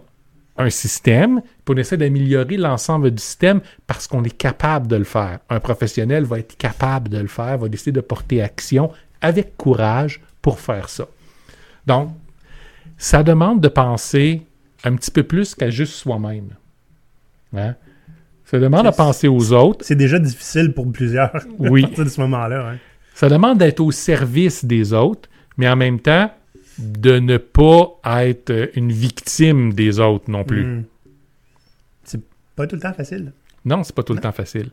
un 0.57 0.69
système, 0.69 1.41
puis 1.65 1.75
on 1.75 1.77
essaie 1.77 1.97
d'améliorer 1.97 2.57
l'ensemble 2.57 3.11
du 3.11 3.21
système 3.21 3.61
parce 3.85 4.07
qu'on 4.07 4.23
est 4.23 4.35
capable 4.37 4.87
de 4.87 4.95
le 4.95 5.03
faire. 5.03 5.39
Un 5.49 5.59
professionnel 5.59 6.23
va 6.25 6.39
être 6.39 6.57
capable 6.57 7.09
de 7.09 7.17
le 7.19 7.27
faire, 7.27 7.57
va 7.57 7.69
décider 7.69 7.91
de 7.91 8.01
porter 8.01 8.41
action 8.41 8.91
avec 9.21 9.55
courage 9.57 10.21
pour 10.41 10.59
faire 10.59 10.89
ça. 10.89 11.05
Donc, 11.85 12.09
ça 12.97 13.23
demande 13.23 13.61
de 13.61 13.67
penser 13.67 14.41
un 14.83 14.95
petit 14.95 15.11
peu 15.11 15.23
plus 15.23 15.53
qu'à 15.55 15.69
juste 15.69 15.93
soi-même. 15.93 16.49
Hein? 17.55 17.75
Ça 18.45 18.59
demande 18.59 18.87
à 18.87 18.91
penser 18.91 19.27
aux 19.27 19.51
autres. 19.53 19.85
C'est 19.85 19.95
déjà 19.95 20.19
difficile 20.19 20.73
pour 20.73 20.91
plusieurs 20.91 21.31
Oui. 21.59 21.83
à 21.83 21.87
partir 21.87 22.05
de 22.05 22.09
ce 22.09 22.21
moment-là. 22.21 22.69
hein? 22.71 22.77
Ça 23.13 23.29
demande 23.29 23.57
d'être 23.57 23.79
au 23.79 23.91
service 23.91 24.63
des 24.63 24.93
autres, 24.93 25.27
mais 25.57 25.67
en 25.67 25.75
même 25.75 25.99
temps, 25.99 26.31
de 26.77 27.19
ne 27.19 27.37
pas 27.37 27.99
être 28.05 28.71
une 28.75 28.91
victime 28.91 29.73
des 29.73 29.99
autres 29.99 30.29
non 30.29 30.43
plus. 30.43 30.65
Mm. 30.65 30.83
C'est 32.03 32.21
pas 32.55 32.67
tout 32.67 32.75
le 32.75 32.81
temps 32.81 32.93
facile. 32.93 33.33
Non, 33.65 33.83
c'est 33.83 33.95
pas 33.95 34.03
tout 34.03 34.13
le 34.13 34.21
temps 34.21 34.31
facile. 34.31 34.71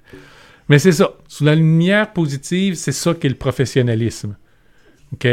Mais 0.69 0.79
c'est 0.79 0.93
ça. 0.93 1.15
Sous 1.29 1.45
la 1.45 1.55
lumière 1.55 2.13
positive, 2.13 2.75
c'est 2.75 2.93
ça 2.93 3.15
qu'est 3.15 3.29
le 3.29 3.35
professionnalisme. 3.35 4.37
OK? 5.13 5.29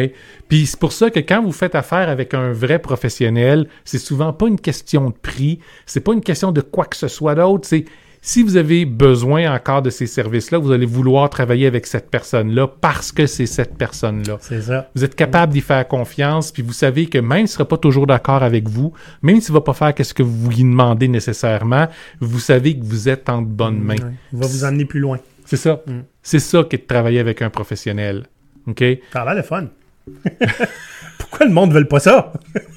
Puis 0.48 0.66
c'est 0.66 0.80
pour 0.80 0.94
ça 0.94 1.10
que 1.10 1.20
quand 1.20 1.42
vous 1.42 1.52
faites 1.52 1.76
affaire 1.76 2.10
avec 2.10 2.34
un 2.34 2.52
vrai 2.52 2.80
professionnel, 2.80 3.68
c'est 3.84 3.98
souvent 3.98 4.34
pas 4.34 4.48
une 4.48 4.60
question 4.60 5.10
de 5.10 5.16
prix, 5.16 5.60
c'est 5.86 6.02
pas 6.02 6.14
une 6.14 6.22
question 6.22 6.52
de 6.52 6.62
quoi 6.62 6.86
que 6.86 6.96
ce 6.96 7.08
soit 7.08 7.36
d'autre, 7.36 7.68
c'est 7.68 7.86
si 8.24 8.44
vous 8.44 8.56
avez 8.56 8.86
besoin 8.86 9.52
encore 9.54 9.82
de 9.82 9.90
ces 9.90 10.06
services-là, 10.06 10.60
vous 10.60 10.72
allez 10.72 10.86
vouloir 10.86 11.28
travailler 11.30 11.66
avec 11.66 11.88
cette 11.88 12.12
personne-là 12.12 12.68
parce 12.68 13.12
que 13.12 13.26
c'est 13.26 13.48
cette 13.48 13.76
personne-là. 13.76 14.38
C'est 14.42 14.62
ça. 14.62 14.90
Vous 14.96 15.04
êtes 15.04 15.16
capable 15.16 15.54
d'y 15.54 15.62
faire 15.62 15.88
confiance, 15.88 16.52
puis 16.52 16.62
vous 16.62 16.74
savez 16.74 17.08
que 17.08 17.18
même 17.18 17.48
s'il 17.48 17.56
ne 17.56 17.58
sera 17.58 17.68
pas 17.68 17.78
toujours 17.78 18.06
d'accord 18.06 18.44
avec 18.44 18.70
vous, 18.70 18.94
même 19.24 19.42
s'il 19.42 19.54
ne 19.54 19.58
va 19.58 19.62
pas 19.62 19.74
faire 19.74 19.94
ce 20.06 20.14
que 20.14 20.22
vous 20.22 20.50
lui 20.50 20.58
demandez 20.58 21.08
nécessairement, 21.08 21.88
vous 22.20 22.40
savez 22.40 22.78
que 22.78 22.86
vous 22.86 23.10
êtes 23.10 23.28
en 23.28 23.42
bonnes 23.42 23.80
mains. 23.80 23.96
Ouais. 23.96 24.14
Il 24.34 24.40
va 24.40 24.46
vous 24.46 24.64
emmener 24.66 24.86
plus 24.86 25.00
loin. 25.00 25.20
C'est 25.46 25.58
ça. 25.58 25.82
Mm. 25.88 26.02
C'est 26.22 26.40
ça 26.40 26.64
qu'est 26.70 26.78
de 26.78 26.88
travailler 26.88 27.20
avec 27.20 27.42
un 27.42 27.50
professionnel. 27.50 28.28
OK? 28.68 28.84
Ça 29.12 29.24
a 29.24 29.34
l'air 29.34 29.46
fun. 29.46 29.68
Pourquoi 31.18 31.48
le 31.48 31.52
monde 31.52 31.70
ne 31.70 31.80
veut 31.80 31.88
pas 31.88 32.00
ça? 32.00 32.34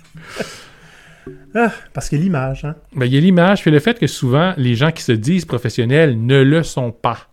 Ah, 1.55 1.71
parce 1.93 2.09
que 2.09 2.17
l'image, 2.17 2.65
hein? 2.65 2.75
Ben, 2.97 3.07
il 3.07 3.15
y 3.15 3.17
a 3.17 3.21
l'image, 3.21 3.63
puis 3.63 3.71
le 3.71 3.79
fait 3.79 3.99
que 3.99 4.07
souvent, 4.07 4.55
les 4.57 4.75
gens 4.75 4.91
qui 4.91 5.03
se 5.03 5.13
disent 5.13 5.45
professionnels 5.45 6.21
ne 6.21 6.43
le 6.43 6.63
sont 6.63 6.91
pas. 6.91 7.29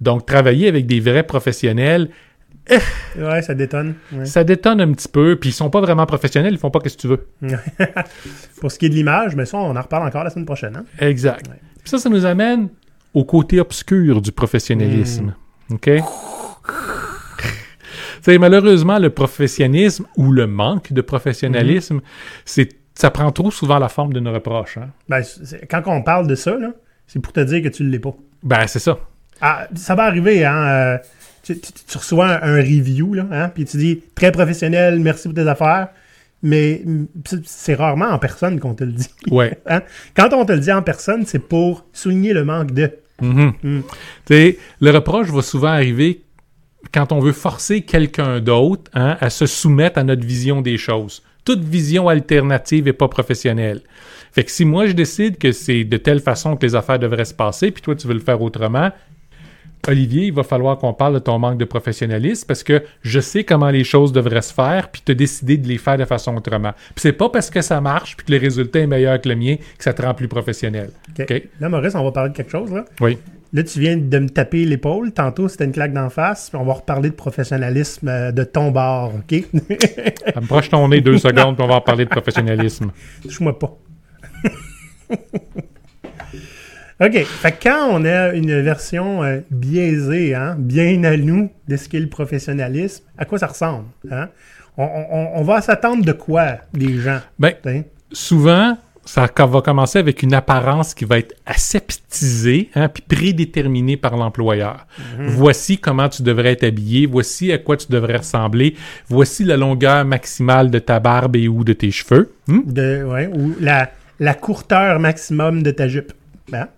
Donc, 0.00 0.26
travailler 0.26 0.68
avec 0.68 0.86
des 0.86 1.00
vrais 1.00 1.24
professionnels, 1.24 2.10
Ouais, 3.18 3.42
ça 3.42 3.54
détonne. 3.54 3.94
Ouais. 4.12 4.24
ça 4.24 4.42
détonne 4.42 4.80
un 4.80 4.90
petit 4.92 5.08
peu, 5.08 5.36
puis 5.36 5.50
ils 5.50 5.52
sont 5.52 5.68
pas 5.70 5.80
vraiment 5.80 6.06
professionnels, 6.06 6.54
ils 6.54 6.58
font 6.58 6.70
pas 6.70 6.80
ce 6.86 6.96
que 6.96 7.00
tu 7.00 7.08
veux. 7.08 7.26
Pour 8.60 8.72
ce 8.72 8.78
qui 8.78 8.86
est 8.86 8.88
de 8.88 8.94
l'image, 8.94 9.36
mais 9.36 9.44
ça, 9.44 9.58
on 9.58 9.76
en 9.76 9.80
reparle 9.82 10.06
encore 10.06 10.24
la 10.24 10.30
semaine 10.30 10.46
prochaine. 10.46 10.76
Hein? 10.76 10.84
Exact. 10.98 11.46
Ouais. 11.48 11.60
Puis 11.82 11.90
ça, 11.90 11.98
ça 11.98 12.08
nous 12.08 12.24
amène 12.24 12.68
au 13.12 13.24
côté 13.24 13.60
obscur 13.60 14.22
du 14.22 14.32
professionnalisme. 14.32 15.34
OK? 15.70 15.90
C'est 18.22 18.38
malheureusement 18.38 18.98
le 18.98 19.10
professionnalisme 19.10 20.06
ou 20.16 20.32
le 20.32 20.46
manque 20.46 20.94
de 20.94 21.02
professionnalisme, 21.02 22.00
c'est 22.46 22.70
ça 22.94 23.10
prend 23.10 23.30
trop 23.32 23.50
souvent 23.50 23.78
la 23.78 23.88
forme 23.88 24.12
d'une 24.12 24.28
reproche. 24.28 24.78
Hein? 24.78 24.90
Ben, 25.08 25.22
quand 25.70 25.82
on 25.86 26.02
parle 26.02 26.26
de 26.26 26.34
ça, 26.34 26.56
c'est 27.06 27.20
pour 27.20 27.32
te 27.32 27.40
dire 27.40 27.62
que 27.62 27.68
tu 27.68 27.82
ne 27.84 27.90
l'es 27.90 27.98
pas. 27.98 28.14
Ben, 28.42 28.66
c'est 28.66 28.78
ça. 28.78 28.98
Ah, 29.40 29.66
ça 29.74 29.94
va 29.94 30.04
arriver, 30.04 30.44
hein? 30.44 30.64
euh, 30.66 30.98
tu, 31.42 31.58
tu- 31.58 31.72
tu 31.72 31.98
reçois 31.98 32.26
un, 32.44 32.54
un 32.54 32.56
review, 32.56 33.14
là, 33.14 33.26
hein? 33.30 33.48
Puis 33.48 33.64
tu 33.64 33.76
dis 33.76 34.00
très 34.14 34.30
professionnel, 34.32 35.00
merci 35.00 35.28
pour 35.28 35.34
tes 35.34 35.46
affaires. 35.48 35.88
Mais 36.42 36.82
c'est- 37.46 37.74
rarement 37.74 38.06
en 38.10 38.18
personne 38.18 38.60
qu'on 38.60 38.74
te 38.74 38.84
le 38.84 38.92
dit. 38.92 39.08
Ouais. 39.30 39.58
hein? 39.66 39.82
Quand 40.14 40.32
on 40.34 40.44
te 40.44 40.52
le 40.52 40.60
dit 40.60 40.70
en 40.72 40.82
personne, 40.82 41.24
c'est 41.26 41.38
pour 41.38 41.86
souligner 41.92 42.32
le 42.32 42.44
manque 42.44 42.70
de. 42.72 42.90
Mhm. 43.20 43.52
Mm. 43.62 43.80
Tu 44.26 44.34
sais, 44.34 44.58
le 44.80 44.90
reproche 44.90 45.28
va 45.30 45.40
souvent 45.42 45.68
arriver 45.68 46.22
quand 46.92 47.12
on 47.12 47.20
veut 47.20 47.32
forcer 47.32 47.80
quelqu'un 47.82 48.40
d'autre 48.40 48.90
hein, 48.94 49.16
à 49.20 49.30
se 49.30 49.46
soumettre 49.46 49.98
à 49.98 50.04
notre 50.04 50.24
vision 50.26 50.60
des 50.62 50.76
choses. 50.76 51.22
Toute 51.44 51.62
vision 51.62 52.08
alternative 52.08 52.84
n'est 52.84 52.92
pas 52.92 53.08
professionnelle. 53.08 53.80
Fait 54.32 54.44
que 54.44 54.50
si 54.50 54.64
moi 54.64 54.86
je 54.86 54.92
décide 54.92 55.38
que 55.38 55.52
c'est 55.52 55.84
de 55.84 55.96
telle 55.96 56.20
façon 56.20 56.56
que 56.56 56.66
les 56.66 56.74
affaires 56.74 56.98
devraient 56.98 57.24
se 57.24 57.34
passer, 57.34 57.70
puis 57.70 57.82
toi 57.82 57.94
tu 57.94 58.06
veux 58.06 58.14
le 58.14 58.20
faire 58.20 58.40
autrement, 58.42 58.90
Olivier, 59.86 60.26
il 60.26 60.32
va 60.32 60.42
falloir 60.42 60.78
qu'on 60.78 60.94
parle 60.94 61.14
de 61.14 61.18
ton 61.18 61.38
manque 61.38 61.58
de 61.58 61.64
professionnalisme 61.64 62.46
parce 62.46 62.62
que 62.62 62.82
je 63.02 63.20
sais 63.20 63.44
comment 63.44 63.70
les 63.70 63.84
choses 63.84 64.12
devraient 64.12 64.42
se 64.42 64.52
faire, 64.52 64.88
puis 64.88 65.02
tu 65.04 65.12
as 65.12 65.14
décidé 65.14 65.56
de 65.56 65.68
les 65.68 65.78
faire 65.78 65.98
de 65.98 66.04
façon 66.04 66.34
autrement. 66.36 66.72
Puis 66.72 67.02
c'est 67.02 67.12
pas 67.12 67.28
parce 67.28 67.50
que 67.50 67.60
ça 67.60 67.80
marche, 67.80 68.16
puis 68.16 68.26
que 68.26 68.32
le 68.32 68.38
résultat 68.38 68.80
est 68.80 68.86
meilleur 68.86 69.20
que 69.20 69.28
le 69.28 69.36
mien, 69.36 69.56
que 69.56 69.84
ça 69.84 69.92
te 69.92 70.02
rend 70.02 70.14
plus 70.14 70.28
professionnel. 70.28 70.90
OK. 71.18 71.26
OK? 71.30 71.42
Là, 71.60 71.68
Maurice, 71.68 71.94
on 71.94 72.04
va 72.04 72.12
parler 72.12 72.30
de 72.30 72.36
quelque 72.36 72.50
chose. 72.50 72.72
Là, 72.72 72.84
Oui. 73.00 73.18
Là 73.54 73.62
tu 73.62 73.80
viens 73.80 73.96
de 73.96 74.18
me 74.18 74.28
taper 74.28 74.64
l'épaule. 74.66 75.12
Tantôt, 75.12 75.48
c'était 75.48 75.64
une 75.64 75.72
claque 75.72 75.92
d'en 75.94 76.10
face. 76.10 76.50
On 76.52 76.64
va 76.64 76.74
reparler 76.74 77.08
de 77.08 77.14
professionnalisme 77.14 78.08
euh, 78.08 78.32
de 78.32 78.44
ton 78.44 78.70
bord. 78.70 79.12
OK? 79.14 79.42
Approche 80.34 80.68
ton 80.68 80.86
nez 80.88 81.00
deux 81.00 81.16
secondes, 81.18 81.54
puis 81.56 81.64
on 81.64 81.68
va 81.68 81.76
en 81.76 81.80
parler 81.80 82.04
de 82.04 82.10
professionnalisme. 82.10 82.90
Touche-moi 83.22 83.58
pas. 83.58 83.74
OK. 87.00 87.24
Fait 87.24 87.52
que 87.52 87.62
quand 87.68 87.88
on 87.90 88.04
a 88.04 88.32
une 88.34 88.60
version 88.62 89.22
euh, 89.24 89.40
biaisée, 89.50 90.34
hein, 90.34 90.54
bien 90.58 91.02
à 91.04 91.16
nous, 91.16 91.50
de 91.68 91.76
ce 91.76 91.88
qu'est 91.88 91.98
le 92.00 92.08
professionnalisme, 92.08 93.04
à 93.18 93.24
quoi 93.24 93.38
ça 93.38 93.48
ressemble? 93.48 93.86
Hein? 94.10 94.28
On, 94.76 94.84
on- 94.84 95.30
on 95.40 95.42
va 95.42 95.60
s'attendre 95.60 96.04
de 96.04 96.12
quoi, 96.12 96.58
les 96.72 96.98
gens? 96.98 97.20
Ben, 97.38 97.54
souvent, 98.12 98.76
ça 99.04 99.28
va 99.46 99.60
commencer 99.60 99.98
avec 99.98 100.22
une 100.22 100.34
apparence 100.34 100.94
qui 100.94 101.04
va 101.04 101.18
être 101.18 101.34
aseptisée, 101.46 102.70
hein, 102.74 102.88
puis 102.88 103.02
prédéterminée 103.06 103.96
par 103.96 104.16
l'employeur. 104.16 104.86
Voici 105.18 105.78
comment 105.78 106.08
tu 106.08 106.22
devrais 106.22 106.52
être 106.52 106.64
habillé, 106.64 107.06
voici 107.06 107.52
à 107.52 107.58
quoi 107.58 107.76
tu 107.76 107.86
devrais 107.90 108.18
ressembler, 108.18 108.74
voici 109.08 109.44
la 109.44 109.56
longueur 109.56 110.04
maximale 110.04 110.70
de 110.70 110.78
ta 110.78 111.00
barbe 111.00 111.36
et 111.36 111.48
ou 111.48 111.64
de 111.64 111.72
tes 111.72 111.90
cheveux, 111.90 112.32
hmm, 112.48 112.60
De, 112.66 113.04
ouais, 113.04 113.26
ou 113.32 113.54
la, 113.60 113.90
la 114.20 114.34
courteur 114.34 114.98
maximum 115.00 115.62
de 115.62 115.70
ta 115.70 115.88
jupe. 115.88 116.12
Ben, 116.48 116.68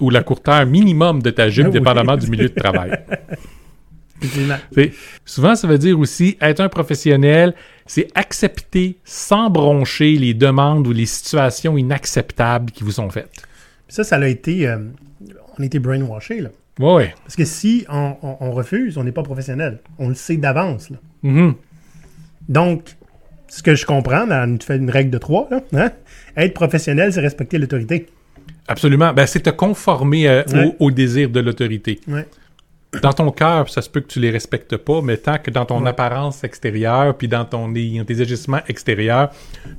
ou 0.00 0.10
la 0.10 0.22
courteur 0.22 0.64
minimum 0.66 1.22
de 1.22 1.30
ta 1.30 1.48
jupe, 1.48 1.66
Ah 1.68 1.70
dépendamment 1.70 2.16
du 2.16 2.28
milieu 2.28 2.48
de 2.48 2.54
travail. 2.54 2.92
souvent, 5.24 5.54
ça 5.54 5.66
veut 5.68 5.78
dire 5.78 5.98
aussi 5.98 6.36
être 6.40 6.60
un 6.60 6.68
professionnel, 6.68 7.54
c'est 7.86 8.08
accepter 8.14 8.96
sans 9.04 9.50
broncher 9.50 10.12
les 10.16 10.34
demandes 10.34 10.86
ou 10.86 10.92
les 10.92 11.06
situations 11.06 11.78
inacceptables 11.78 12.70
qui 12.72 12.84
vous 12.84 12.92
sont 12.92 13.10
faites. 13.10 13.30
Ça, 13.88 14.04
ça 14.04 14.16
a 14.16 14.26
été... 14.26 14.66
euh, 14.68 14.78
on 15.58 15.62
a 15.62 15.66
été 15.66 15.78
brainwashé, 15.78 16.40
là. 16.40 16.50
Ouais. 16.78 17.12
Parce 17.24 17.34
que 17.34 17.44
si 17.44 17.84
on, 17.88 18.14
on- 18.22 18.36
on 18.40 18.50
refuse, 18.52 18.98
on 18.98 19.04
n'est 19.04 19.12
pas 19.12 19.22
professionnel. 19.24 19.78
On 19.98 20.08
le 20.08 20.14
sait 20.14 20.36
d'avance. 20.36 20.90
Mhm. 21.22 21.54
Donc, 22.48 22.96
ce 23.48 23.62
que 23.62 23.74
je 23.74 23.84
comprends, 23.86 24.26
dans, 24.26 24.56
tu 24.58 24.66
fais 24.66 24.76
une 24.76 24.90
règle 24.90 25.10
de 25.10 25.18
trois, 25.18 25.48
là, 25.50 25.60
hein? 25.72 25.90
être 26.36 26.54
professionnel, 26.54 27.12
c'est 27.12 27.20
respecter 27.20 27.58
l'autorité. 27.58 28.06
Absolument. 28.68 29.12
Ben, 29.12 29.26
c'est 29.26 29.40
te 29.40 29.50
conformer 29.50 30.28
euh, 30.28 30.42
Ouais. 30.52 30.74
au, 30.78 30.86
au 30.86 30.90
désir 30.90 31.30
de 31.30 31.40
l'autorité. 31.40 31.98
Ouais. 32.06 32.26
Dans 33.02 33.12
ton 33.12 33.30
cœur, 33.30 33.68
ça 33.68 33.82
se 33.82 33.90
peut 33.90 34.00
que 34.00 34.06
tu 34.06 34.18
les 34.18 34.30
respectes 34.30 34.76
pas, 34.78 35.02
mais 35.02 35.18
tant 35.18 35.36
que 35.38 35.50
dans 35.50 35.66
ton 35.66 35.82
Ouais. 35.82 35.90
apparence 35.90 36.42
extérieure, 36.42 37.14
puis 37.16 37.28
dans 37.28 37.44
ton 37.44 37.68
dans 37.68 38.04
tes 38.06 38.20
agissements 38.20 38.60
extérieurs, 38.66 39.30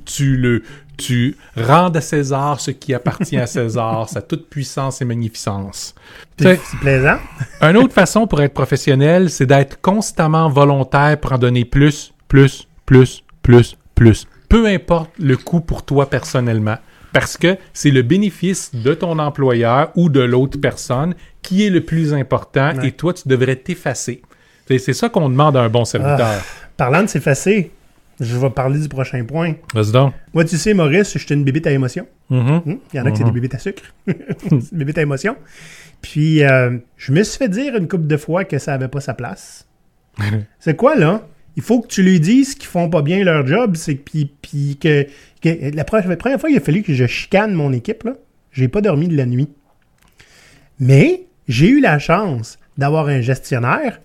tu 0.04 0.36
le 0.36 0.62
tu 0.96 1.36
rends 1.56 1.88
à 1.88 2.00
César 2.02 2.60
ce 2.60 2.70
qui 2.70 2.92
appartient 2.94 3.38
à 3.38 3.46
César, 3.46 4.08
sa 4.08 4.20
toute 4.22 4.48
puissance 4.48 5.00
et 5.00 5.04
magnificence. 5.06 5.94
C'est 6.38 6.60
plaisant. 6.80 7.16
une 7.62 7.76
autre 7.78 7.94
façon 7.94 8.26
pour 8.26 8.42
être 8.42 8.52
professionnel, 8.54 9.30
c'est 9.30 9.46
d'être 9.46 9.80
constamment 9.80 10.48
volontaire 10.48 11.18
pour 11.18 11.32
en 11.32 11.38
donner 11.38 11.64
plus, 11.64 12.12
plus, 12.28 12.68
plus, 12.86 13.24
plus, 13.42 13.76
plus. 13.94 14.26
Peu 14.48 14.66
importe 14.66 15.10
le 15.18 15.36
coût 15.36 15.60
pour 15.60 15.84
toi 15.84 16.08
personnellement. 16.08 16.76
Parce 17.12 17.36
que 17.36 17.56
c'est 17.72 17.90
le 17.90 18.02
bénéfice 18.02 18.70
de 18.74 18.94
ton 18.94 19.18
employeur 19.18 19.90
ou 19.96 20.08
de 20.08 20.20
l'autre 20.20 20.58
personne 20.60 21.14
qui 21.42 21.66
est 21.66 21.70
le 21.70 21.80
plus 21.82 22.14
important 22.14 22.74
Ouais. 22.76 22.88
et 22.88 22.92
toi, 22.92 23.12
tu 23.14 23.26
devrais 23.28 23.56
t'effacer. 23.56 24.22
C'est 24.68 24.92
ça 24.92 25.08
qu'on 25.08 25.28
demande 25.28 25.56
à 25.56 25.62
un 25.62 25.68
bon 25.68 25.84
serviteur. 25.84 26.40
Parlant 26.76 27.02
de 27.02 27.08
s'effacer, 27.08 27.72
je 28.20 28.36
vais 28.38 28.50
parler 28.50 28.78
du 28.78 28.88
prochain 28.88 29.24
point. 29.24 29.54
Vas-y 29.74 29.90
donc. 29.90 30.14
Moi, 30.32 30.44
tu 30.44 30.56
sais, 30.56 30.74
Maurice, 30.74 31.12
je 31.12 31.18
suis 31.18 31.34
une 31.34 31.42
bébite 31.42 31.66
à 31.66 31.72
émotion. 31.72 32.06
Mhm. 32.28 32.62
Hum, 32.66 32.78
Il 32.92 32.96
y 32.96 33.00
en 33.00 33.06
a 33.06 33.10
qui 33.10 33.16
c'est 33.18 33.24
des 33.24 33.32
bébites 33.32 33.54
à 33.54 33.58
sucre. 33.58 33.82
c'est 34.06 34.70
des 34.72 34.76
bébites 34.78 34.98
à 34.98 35.02
émotion. 35.02 35.34
Puis, 36.02 36.44
euh, 36.44 36.78
je 36.96 37.12
me 37.12 37.22
suis 37.24 37.38
fait 37.38 37.48
dire 37.48 37.74
une 37.76 37.88
couple 37.88 38.06
de 38.06 38.16
fois 38.16 38.44
que 38.44 38.58
ça 38.58 38.74
avait 38.74 38.88
pas 38.88 39.00
sa 39.00 39.14
place. 39.14 39.66
c'est 40.60 40.76
quoi, 40.76 40.94
là? 40.94 41.26
Il 41.56 41.62
faut 41.62 41.80
que 41.80 41.88
tu 41.88 42.02
lui 42.02 42.20
dises 42.20 42.54
qu'ils 42.54 42.68
font 42.68 42.88
pas 42.88 43.02
bien 43.02 43.22
leur 43.24 43.46
job. 43.46 43.76
C'est 43.76 43.94
puis, 43.94 44.32
puis 44.40 44.78
que, 44.80 45.06
que- 45.42 45.74
la, 45.74 45.84
première, 45.84 46.40
fois, 46.40 46.50
il 46.50 46.56
a 46.56 46.60
fallu 46.60 46.82
que 46.82 46.94
je 46.94 47.06
chicane 47.06 47.52
mon 47.52 47.72
équipe, 47.72 48.04
là. 48.04 48.14
J'ai 48.52 48.68
pas 48.68 48.80
dormi 48.80 49.08
de 49.08 49.16
la 49.16 49.26
nuit. 49.26 49.48
Mais 50.78 51.26
j'ai 51.48 51.68
eu 51.68 51.80
la 51.80 51.98
chance 51.98 52.58
d'avoir 52.78 53.08
un 53.08 53.20
gestionnaire 53.20 54.00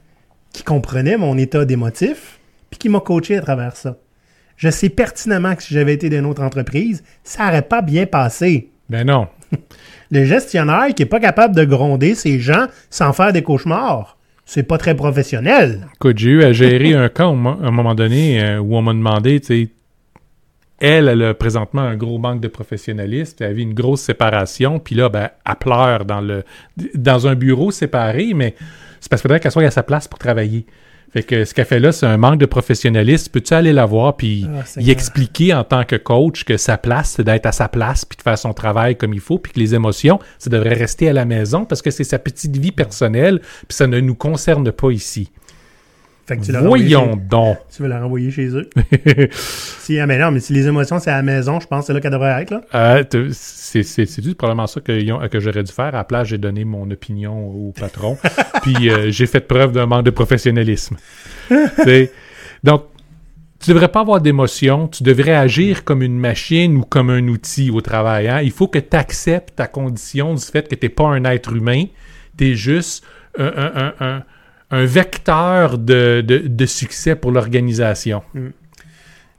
qui 0.51 0.63
comprenait 0.63 1.17
mon 1.17 1.37
état 1.37 1.65
d'émotif 1.65 2.39
puis 2.69 2.77
qui 2.77 2.89
m'a 2.89 2.99
coaché 2.99 3.37
à 3.37 3.41
travers 3.41 3.75
ça. 3.75 3.97
Je 4.57 4.69
sais 4.69 4.89
pertinemment 4.89 5.55
que 5.55 5.63
si 5.63 5.73
j'avais 5.73 5.93
été 5.93 6.09
d'une 6.09 6.25
autre 6.25 6.41
entreprise, 6.43 7.03
ça 7.23 7.45
n'aurait 7.45 7.61
pas 7.61 7.81
bien 7.81 8.05
passé. 8.05 8.69
Ben 8.89 9.05
non. 9.05 9.27
Le 10.11 10.23
gestionnaire 10.23 10.93
qui 10.95 11.03
est 11.03 11.07
pas 11.07 11.19
capable 11.19 11.55
de 11.55 11.65
gronder 11.65 12.15
ses 12.15 12.39
gens 12.39 12.67
sans 12.89 13.13
faire 13.13 13.33
des 13.33 13.41
cauchemars, 13.41 14.17
c'est 14.45 14.63
pas 14.63 14.77
très 14.77 14.95
professionnel. 14.95 15.87
Écoute, 15.95 16.19
j'ai 16.19 16.29
eu 16.29 16.43
à 16.43 16.53
gérer 16.53 16.93
un 16.93 17.09
cas 17.09 17.25
à 17.25 17.29
un 17.29 17.71
moment 17.71 17.95
donné 17.95 18.41
euh, 18.41 18.59
où 18.59 18.75
on 18.75 18.81
m'a 18.81 18.93
demandé, 18.93 19.39
tu 19.39 19.47
sais, 19.47 19.69
elle, 20.79 21.07
elle 21.07 21.23
a 21.23 21.33
présentement 21.33 21.81
un 21.81 21.95
gros 21.95 22.17
manque 22.17 22.41
de 22.41 22.47
professionnalisme, 22.47 23.37
elle 23.39 23.47
avait 23.47 23.61
une 23.61 23.73
grosse 23.73 24.01
séparation, 24.01 24.79
puis 24.79 24.93
là, 24.93 25.09
ben, 25.09 25.29
elle 25.45 25.55
pleure 25.55 26.05
dans, 26.05 26.21
le, 26.21 26.43
dans 26.93 27.27
un 27.27 27.35
bureau 27.35 27.71
séparé, 27.71 28.33
mais 28.35 28.55
c'est 28.99 29.09
parce 29.09 29.21
qu'il 29.21 29.29
faudrait 29.29 29.39
qu'elle 29.39 29.51
soit 29.51 29.63
à 29.63 29.71
sa 29.71 29.83
place 29.83 30.07
pour 30.07 30.19
travailler. 30.19 30.65
Fait 31.15 31.23
que 31.23 31.45
ce 31.45 31.53
qu'elle 31.53 31.65
fait 31.65 31.79
là, 31.79 31.93
c'est 31.93 32.05
un 32.05 32.17
manque 32.17 32.39
de 32.39 32.45
professionnalisme. 32.45 33.31
Peux-tu 33.31 33.53
aller 33.53 33.71
la 33.71 33.85
voir 33.85 34.17
puis 34.17 34.45
Ah, 34.53 34.81
y 34.81 34.91
expliquer 34.91 35.53
en 35.53 35.63
tant 35.63 35.85
que 35.85 35.95
coach 35.95 36.43
que 36.43 36.57
sa 36.57 36.77
place, 36.77 37.13
c'est 37.15 37.23
d'être 37.23 37.45
à 37.45 37.53
sa 37.53 37.69
place 37.69 38.03
puis 38.03 38.17
de 38.17 38.21
faire 38.21 38.37
son 38.37 38.51
travail 38.51 38.97
comme 38.97 39.13
il 39.13 39.21
faut, 39.21 39.39
puis 39.39 39.53
que 39.53 39.59
les 39.61 39.73
émotions, 39.73 40.19
ça 40.39 40.49
devrait 40.49 40.73
rester 40.73 41.07
à 41.07 41.13
la 41.13 41.23
maison 41.23 41.63
parce 41.63 41.81
que 41.81 41.89
c'est 41.89 42.03
sa 42.03 42.19
petite 42.19 42.57
vie 42.57 42.73
personnelle, 42.73 43.39
puis 43.39 43.77
ça 43.77 43.87
ne 43.87 44.01
nous 44.01 44.15
concerne 44.15 44.69
pas 44.73 44.91
ici. 44.91 45.31
Fait 46.27 46.37
que 46.37 46.41
tu 46.43 46.51
Voyons 46.53 47.13
chez- 47.13 47.19
donc. 47.29 47.57
Tu 47.75 47.83
veux 47.83 47.87
la 47.87 48.01
renvoyer 48.01 48.31
chez 48.31 48.47
eux. 48.47 48.67
si, 49.31 49.99
ah, 49.99 50.07
mais 50.07 50.17
non, 50.17 50.31
mais 50.31 50.39
si 50.39 50.53
les 50.53 50.67
émotions, 50.67 50.97
c'est 50.99 51.11
à 51.11 51.17
la 51.17 51.21
maison, 51.21 51.59
je 51.59 51.67
pense 51.67 51.81
que 51.81 51.87
c'est 51.87 51.93
là 51.93 52.01
qu'elle 52.01 52.11
devrait 52.13 52.41
être. 52.41 52.49
Là. 52.51 52.61
Euh, 52.73 53.03
t- 53.03 53.27
c'est 53.31 53.83
c'est- 53.83 54.05
c'est 54.07 54.23
juste 54.23 54.37
probablement 54.37 54.65
ça 54.67 54.81
que, 54.81 55.11
ont- 55.11 55.27
que 55.29 55.39
j'aurais 55.39 55.63
dû 55.63 55.71
faire. 55.71 55.85
À 55.85 55.91
la 55.91 56.03
place, 56.03 56.27
j'ai 56.29 56.37
donné 56.39 56.65
mon 56.65 56.89
opinion 56.89 57.47
au 57.49 57.71
patron. 57.79 58.17
puis 58.63 58.89
euh, 58.89 59.11
j'ai 59.11 59.27
fait 59.27 59.41
preuve 59.41 59.71
d'un 59.71 59.85
manque 59.85 60.05
de 60.05 60.09
professionnalisme. 60.11 60.95
Donc, 62.63 62.85
tu 63.59 63.69
devrais 63.71 63.87
pas 63.89 64.01
avoir 64.01 64.21
d'émotion. 64.21 64.87
Tu 64.87 65.03
devrais 65.03 65.35
agir 65.35 65.83
comme 65.83 66.01
une 66.01 66.17
machine 66.17 66.77
ou 66.77 66.81
comme 66.81 67.09
un 67.09 67.27
outil 67.27 67.69
au 67.71 67.81
travail. 67.81 68.27
hein. 68.27 68.41
Il 68.41 68.51
faut 68.51 68.67
que 68.67 68.79
tu 68.79 68.95
acceptes 68.97 69.55
ta 69.55 69.67
condition 69.67 70.33
du 70.33 70.41
fait 70.43 70.67
que 70.67 70.75
tu 70.75 70.85
n'es 70.85 70.89
pas 70.89 71.05
un 71.05 71.23
être 71.25 71.53
humain. 71.55 71.85
Tu 72.37 72.51
es 72.51 72.55
juste 72.55 73.03
un, 73.37 73.45
un- 73.45 73.71
un- 73.75 73.93
un- 73.99 74.23
un 74.71 74.85
vecteur 74.85 75.77
de, 75.77 76.21
de- 76.21 76.47
de 76.47 76.65
succès 76.65 77.15
pour 77.15 77.31
l'organisation. 77.31 78.21
Tu 78.33 78.51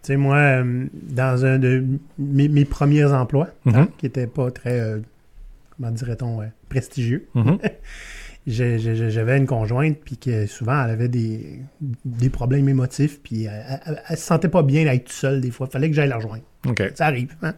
sais, 0.03 0.17
moi, 0.17 0.37
euh, 0.37 0.87
dans 0.93 1.45
un 1.45 1.59
de 1.59 1.85
mes, 2.19 2.49
mes 2.49 2.65
premiers 2.65 3.05
emplois, 3.07 3.49
Mhm. 3.65 3.75
hein, 3.75 3.89
qui 3.99 4.07
n'étaient 4.07 4.29
pas 4.29 4.51
très, 4.53 4.79
euh, 4.81 4.99
comment 5.77 5.91
dirait-on, 5.91 6.43
euh, 6.43 6.47
prestigieux, 6.69 7.27
Mhm. 7.35 7.59
j'ai- 8.47 9.11
j'avais 9.11 9.37
une 9.37 9.47
conjointe, 9.47 9.99
puis 10.05 10.17
que 10.17 10.47
souvent, 10.47 10.85
elle 10.85 10.91
avait 10.93 11.09
des, 11.09 11.59
des 12.05 12.31
problèmes 12.31 12.69
émotifs, 12.69 13.21
puis 13.21 13.45
elle, 13.45 14.01
elle 14.09 14.17
se 14.17 14.23
sentait 14.23 14.49
pas 14.49 14.63
bien 14.63 14.85
d'être 14.85 15.05
toute 15.05 15.13
seule 15.13 15.41
des 15.41 15.51
fois. 15.51 15.67
Il 15.69 15.73
fallait 15.73 15.89
que 15.91 15.97
j'aille 15.97 16.09
la 16.09 16.17
rejoindre. 16.17 16.45
Ça 16.95 17.07
arrive. 17.07 17.35
Hein? 17.43 17.55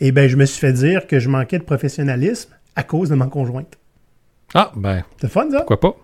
Et 0.00 0.10
bien, 0.12 0.26
je 0.28 0.36
me 0.36 0.46
suis 0.46 0.60
fait 0.60 0.72
dire 0.72 1.06
que 1.06 1.18
je 1.18 1.28
manquais 1.28 1.58
de 1.58 1.64
professionnalisme 1.64 2.50
à 2.76 2.82
cause 2.82 3.10
de 3.10 3.14
ma 3.14 3.26
conjointe. 3.26 3.76
Ah, 4.54 4.72
ben, 4.76 5.04
C'est 5.20 5.28
fun, 5.30 5.50
ça? 5.50 5.58
pourquoi 5.64 5.80
pas? 5.80 5.96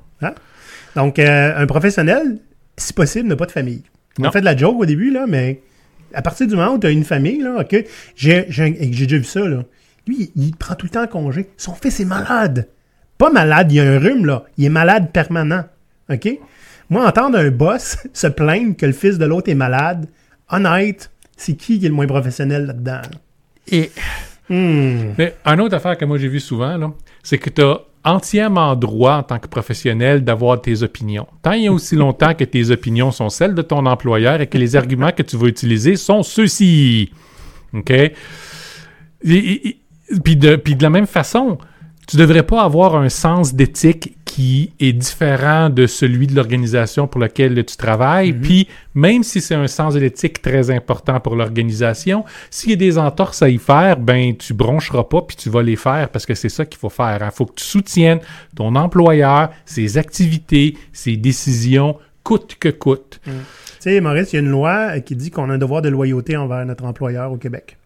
Donc, 0.97 1.19
euh, 1.19 1.57
un 1.57 1.67
professionnel, 1.67 2.39
si 2.77 2.93
possible, 2.93 3.29
n'a 3.29 3.37
pas 3.37 3.47
de 3.47 3.53
famille. 3.53 3.83
Non. 4.19 4.29
On 4.29 4.33
fait 4.33 4.41
de 4.41 4.45
la 4.45 4.57
joke 4.57 4.79
au 4.79 4.87
début, 4.87 5.11
là, 5.11 5.27
mais 5.29 5.61
à 6.13 6.23
partir 6.23 6.47
du 6.47 6.55
moment 6.55 6.75
où 6.75 6.79
tu 6.79 6.87
as 6.87 6.91
une 6.91 7.05
famille, 7.05 7.41
là, 7.41 7.61
OK, 7.61 7.85
j'ai 8.17 8.45
déjà 8.45 9.17
vu 9.17 9.25
ça, 9.25 9.41
là. 9.41 9.65
Lui, 10.07 10.31
il, 10.37 10.47
il 10.49 10.57
prend 10.57 10.75
tout 10.75 10.87
le 10.87 10.91
temps 10.91 11.07
congé. 11.07 11.49
Son 11.57 11.75
fils 11.75 11.99
est 12.01 12.05
malade. 12.05 12.69
Pas 13.19 13.31
malade, 13.31 13.73
il 13.73 13.81
a 13.81 13.85
un 13.85 13.99
rhume, 13.99 14.27
là. 14.27 14.45
Il 14.59 14.65
est 14.65 14.71
malade 14.71 15.11
permanent. 15.13 15.65
OK? 16.11 16.29
Moi, 16.91 17.07
entendre 17.07 17.39
un 17.39 17.51
boss 17.51 17.97
se 18.13 18.27
plaindre 18.27 18.77
que 18.77 18.87
le 18.87 18.93
fils 18.93 19.19
de 19.19 19.25
l'autre 19.25 19.51
est 19.51 19.55
malade, 19.55 20.07
honnête, 20.51 21.11
c'est 21.37 21.55
qui 21.55 21.81
qui 21.81 21.87
est 21.87 21.89
le 21.89 21.95
moins 21.95 22.07
professionnel 22.07 22.67
là-dedans? 22.67 23.01
Et 23.73 23.91
Hmm. 24.49 25.15
Mais 25.17 25.35
une 25.47 25.61
autre 25.61 25.75
affaire 25.75 25.97
que 25.97 26.05
moi 26.05 26.19
j'ai 26.19 26.29
vu 26.29 26.41
souvent, 26.41 26.77
là, 26.77 26.93
c'est 27.23 27.39
que 27.39 27.49
tu 27.51 27.63
as 27.63 27.81
entièrement 28.05 28.77
droit 28.77 29.15
en 29.17 29.23
tant 29.23 29.39
que 29.39 29.49
professionnel 29.49 30.25
d'avoir 30.25 30.61
tes 30.61 30.83
opinions. 30.83 31.27
Tant 31.43 31.53
il 31.53 31.65
y 31.65 31.67
a 31.69 31.73
aussi 31.73 31.97
longtemps 31.97 32.35
que 32.35 32.45
tes 32.45 32.71
opinions 32.71 33.11
sont 33.11 33.29
celles 33.31 33.55
de 33.55 33.63
ton 33.63 33.87
employeur 33.87 34.41
et 34.41 34.47
que 34.47 34.59
les 34.59 34.77
arguments 34.77 35.11
que 35.13 35.23
tu 35.23 35.37
vas 35.37 35.47
utiliser 35.47 35.97
sont 35.97 36.23
ceux-ci. 36.23 37.11
OK? 37.73 37.91
Et- 37.91 38.13
et- 39.25 39.69
et- 39.69 39.81
Puis 40.23 40.37
de, 40.37 40.57
puis 40.57 40.77
de 40.77 40.83
la 40.83 40.91
même 40.91 41.07
façon, 41.07 41.57
tu 42.07 42.19
devrais 42.19 42.43
pas 42.43 42.63
avoir 42.63 42.95
un 42.97 43.09
sens 43.09 43.55
d'éthique 43.55 44.15
qui 44.35 44.73
est 44.81 44.93
différent 44.93 45.71
de 45.71 45.87
celui 45.87 46.27
de 46.27 46.35
l'organisation 46.35 47.07
pour 47.07 47.21
laquelle 47.21 47.65
tu 47.65 47.77
travailles. 47.77 48.33
Puis, 48.33 48.67
même 48.97 49.23
si 49.23 49.41
c'est 49.41 49.55
un 49.55 49.69
sens 49.69 49.95
de 49.95 50.01
l'éthique 50.01 50.43
très 50.43 50.73
important 50.73 51.21
pour 51.21 51.37
l'organisation, 51.37 52.25
s'il 52.51 52.71
y 52.71 52.73
a 52.73 52.77
des 52.77 52.99
entorses 52.99 53.43
à 53.43 53.49
y 53.49 53.59
faire, 53.59 53.97
ben 53.97 54.37
tu 54.37 54.53
broncheras 54.53 55.05
pas 55.05 55.23
puis 55.23 55.37
tu 55.37 55.51
vas 55.51 55.63
les 55.63 55.77
faire 55.77 56.09
parce 56.09 56.27
que 56.27 56.35
c'est 56.35 56.49
ça 56.49 56.67
qu'il 56.67 56.81
faut 56.81 56.89
faire. 56.89 57.21
Il 57.25 57.31
faut 57.31 57.47
que 57.47 57.55
tu 57.55 57.65
soutiennes 57.65 58.19
ton 58.57 58.75
employeur, 58.75 59.51
ses 59.67 59.99
activités, 59.99 60.77
ses 60.93 61.17
décisions, 61.17 61.97
coûte 62.25 62.57
que 62.59 62.71
coûte. 62.71 63.21
Tu 63.25 63.31
sais, 63.79 64.01
Maurice, 64.01 64.33
il 64.33 64.37
y 64.37 64.39
a 64.39 64.43
une 64.43 64.51
loi 64.51 64.97
euh, 64.97 65.01
qui 65.01 65.15
dit 65.15 65.31
qu'on 65.31 65.49
a 65.49 65.55
un 65.55 65.59
devoir 65.59 65.81
de 65.81 65.91
loyauté 65.91 66.37
envers 66.37 66.67
notre 66.67 66.87
employeur 66.87 67.31
au 67.31 67.37
Québec. 67.37 67.77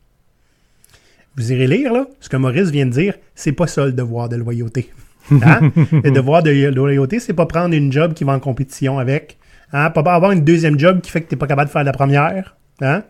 Vous 1.37 1.53
irez 1.53 1.67
lire, 1.67 1.93
là, 1.93 2.07
ce 2.21 2.31
que 2.31 2.39
Maurice 2.39 2.71
vient 2.71 2.87
de 2.87 2.93
dire, 2.93 3.17
c'est 3.35 3.53
pas 3.53 3.67
ça 3.67 3.85
le 3.85 3.93
devoir 3.93 4.31
de 4.31 4.37
loyauté. 4.37 4.91
Hein? 5.31 5.73
le 5.93 6.11
devoir 6.11 6.43
de 6.43 6.51
loyauté, 6.51 7.21
c'est 7.21 7.35
pas 7.35 7.47
prendre 7.47 7.75
une 7.75 7.93
job 7.93 8.15
qui 8.15 8.25
va 8.25 8.33
en 8.33 8.41
compétition 8.41 8.99
avec. 8.99 9.39
Hein? 9.73 9.91
Pas 9.91 10.01
avoir 10.15 10.33
une 10.33 10.45
deuxième 10.45 10.79
job 10.79 11.01
qui 11.01 11.11
fait 11.11 11.21
que 11.21 11.29
t'es 11.29 11.37
pas 11.37 11.47
capable 11.47 11.69
de 11.69 11.73
faire 11.73 11.85
la 11.85 11.93
première. 11.93 12.57
Hein? 12.81 13.03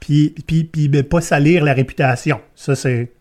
Puis, 0.00 0.34
puis, 0.46 0.64
puis 0.64 0.88
ben, 0.88 1.04
pas 1.04 1.20
salir 1.20 1.64
la 1.64 1.74
réputation. 1.74 2.40
Ça, 2.54 2.74
c'est. 2.74 3.12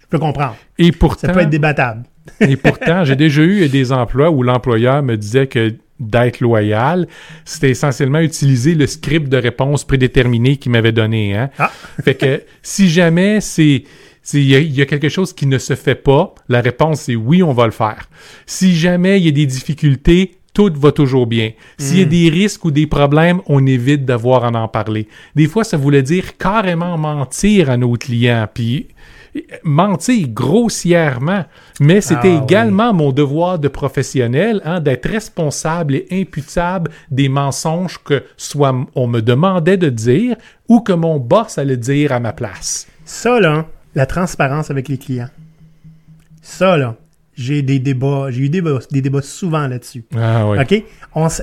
Je 0.00 0.06
peux 0.08 0.18
comprendre. 0.18 0.56
Et 0.78 0.92
pourtant, 0.92 1.28
Ça 1.28 1.32
peut 1.32 1.40
être 1.40 1.50
débattable. 1.50 2.04
Et 2.40 2.56
pourtant, 2.56 3.04
j'ai 3.04 3.16
déjà 3.16 3.42
eu 3.42 3.68
des 3.68 3.92
emplois 3.92 4.30
où 4.30 4.42
l'employeur 4.42 5.02
me 5.02 5.16
disait 5.16 5.46
que 5.46 5.74
d'être 5.98 6.40
loyal, 6.40 7.06
c'était 7.44 7.70
essentiellement 7.70 8.20
utiliser 8.20 8.74
le 8.74 8.86
script 8.86 9.28
de 9.28 9.36
réponse 9.36 9.84
prédéterminé 9.84 10.56
qu'il 10.56 10.72
m'avait 10.72 10.92
donné. 10.92 11.36
Hein? 11.36 11.50
Ah. 11.58 11.70
Fait 12.02 12.14
que 12.14 12.42
si 12.62 12.88
jamais 12.88 13.40
c'est 13.40 13.84
c'est- 14.30 14.40
il 14.42 14.50
y, 14.72 14.78
y 14.78 14.82
a 14.82 14.86
quelque 14.86 15.08
chose 15.08 15.32
qui 15.32 15.46
ne 15.46 15.58
se 15.58 15.74
fait 15.74 15.94
pas, 15.94 16.34
la 16.48 16.60
réponse 16.60 17.00
c'est 17.02 17.16
oui, 17.16 17.42
on 17.42 17.52
va 17.52 17.64
le 17.66 17.72
faire. 17.72 18.08
Si 18.46 18.74
jamais 18.74 19.18
il 19.18 19.24
y 19.26 19.28
a 19.28 19.32
des 19.32 19.46
difficultés, 19.46 20.36
tout 20.52 20.72
va 20.76 20.90
toujours 20.92 21.26
bien. 21.28 21.50
S'il 21.78 21.98
y 22.00 22.02
a 22.02 22.04
des 22.06 22.28
risques 22.28 22.64
ou 22.64 22.70
des 22.72 22.86
problèmes, 22.88 23.40
on 23.46 23.64
évite 23.66 24.04
d'avoir 24.04 24.44
à 24.44 24.48
en 24.50 24.66
parler. 24.68 25.06
Des 25.36 25.46
fois, 25.46 25.62
ça 25.64 25.76
voulait 25.76 26.02
dire 26.02 26.36
carrément 26.38 26.98
mentir 26.98 27.70
à 27.70 27.76
nos 27.76 27.92
clients, 27.94 28.48
puis 28.52 28.88
mentir 29.62 30.26
grossièrement. 30.28 31.44
Mais 31.78 32.00
c'était 32.00 32.32
Ah, 32.34 32.38
oui. 32.38 32.40
également 32.44 32.92
mon 32.92 33.12
devoir 33.12 33.58
de 33.60 33.68
professionnel 33.68 34.60
hein, 34.64 34.80
d'être 34.80 35.08
responsable 35.08 35.94
et 35.94 36.06
imputable 36.10 36.90
des 37.12 37.28
mensonges 37.28 37.98
que 38.02 38.24
soit 38.36 38.74
on 38.96 39.06
me 39.06 39.20
demandait 39.20 39.76
de 39.76 39.88
dire 39.88 40.36
ou 40.68 40.80
que 40.80 40.92
mon 40.92 41.18
boss 41.18 41.58
allait 41.58 41.76
dire 41.76 42.10
à 42.12 42.18
ma 42.20 42.32
place. 42.32 42.88
Ça, 43.04 43.38
là, 43.40 43.66
la 43.94 44.06
transparence 44.06 44.70
avec 44.70 44.88
les 44.88 44.98
clients. 44.98 45.30
Ça, 46.42 46.76
là, 46.76 46.96
j'ai 47.34 47.62
des 47.62 47.78
débats, 47.78 48.26
j'ai 48.30 48.42
eu 48.42 48.48
des 48.48 48.60
débats, 48.60 48.78
des 48.90 49.00
débats 49.00 49.22
souvent 49.22 49.66
là-dessus. 49.66 50.04
Ah 50.16 50.48
oui. 50.48 50.58
OK? 50.60 50.84